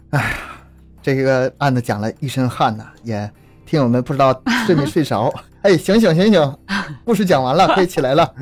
[0.08, 0.34] 哎
[1.02, 3.30] 这个案子讲了一身汗呐，也
[3.66, 5.30] 听友们不知道睡没睡着。
[5.60, 6.58] 哎，醒醒醒醒，
[7.04, 8.34] 故事讲完了，可以起来了。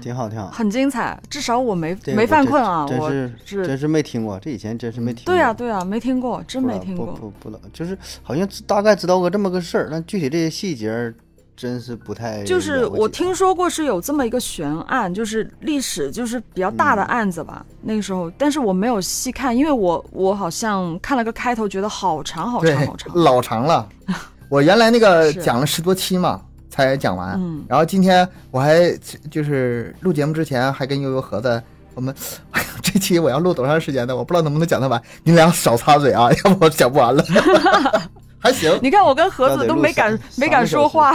[0.00, 0.50] 挺好，挺好。
[0.50, 5.32] 很精彩，至少我没没犯困啊，我真是是真是没听过，这以前真是没听过。
[5.32, 7.06] 对呀、对呀、没听过，真没听过。
[7.06, 11.14] 不不不，就是好像大概知道个这么个事儿，但具体这些细节儿
[11.56, 23.14] 真是不太就是我听说过是有这么一个悬案，就是历史就是比较大的案子吧，那个时候，但是我没有细看，因为我我好像看了个开头，觉得好长好长好长。
[23.14, 23.88] 老长了。
[24.48, 27.34] 我原来那个讲了十多期嘛，才讲完。
[27.38, 28.90] 嗯然后今天我还
[29.30, 31.62] 就是录节目之前还跟悠悠盒子，
[31.94, 32.14] 我们，
[32.52, 34.16] 哎呀，这期我要录多长时间呢？
[34.16, 35.00] 我不知道能不能讲得完。
[35.24, 37.22] 你俩少插嘴啊， 要不我讲不完了。
[38.42, 41.12] 还行，你看我跟盒子都没敢没敢说话，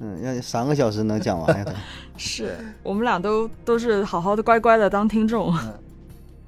[0.00, 1.64] 嗯，要三个小时能讲完呀？
[1.66, 1.72] 他
[2.16, 5.54] 是我们俩都都是好好的乖乖的当听众。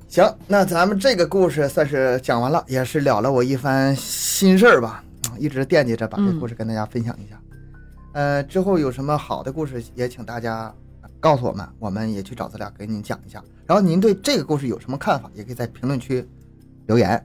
[0.09, 5.03] 行，那咱们这个故事算是讲完了，也是了了我一番心事儿吧。
[5.29, 7.37] 啊，一直惦记着把这嗯故事跟大家分享一下。
[8.13, 10.73] 呃，之后有什么好的故事，也请大家
[11.19, 13.43] 告诉我们，我们也去找资料给您讲一下。
[13.67, 16.27] 然后您对这个故事有什么看法，也可以在评论区
[16.87, 17.25] 留言。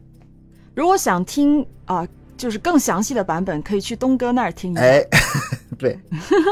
[0.74, 2.08] 如果想听啊、
[2.38, 4.82] 就是更详细的版本，可以去东哥那儿听一下。
[4.82, 5.04] 哎，
[5.78, 6.00] 对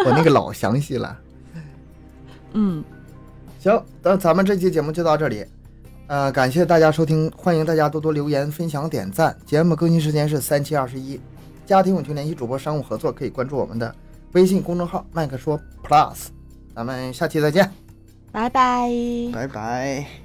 [0.06, 1.18] 我那个老详细了。
[2.54, 2.84] 嗯，
[3.60, 5.46] 行，那咱们这期节目就到这里。
[6.08, 9.36] 呃，感谢大家收听，欢迎大家多多留言、分享、点赞。
[9.46, 11.20] 节目更新时间是三七二十一。
[11.66, 13.94] 家庭有求联系主播商务合作，可以关注我们的
[14.36, 16.28] 微信公众号“麦克说 Plus”。
[16.76, 17.72] 咱们下期再见。
[18.32, 18.90] 拜拜。
[19.34, 20.25] 拜拜。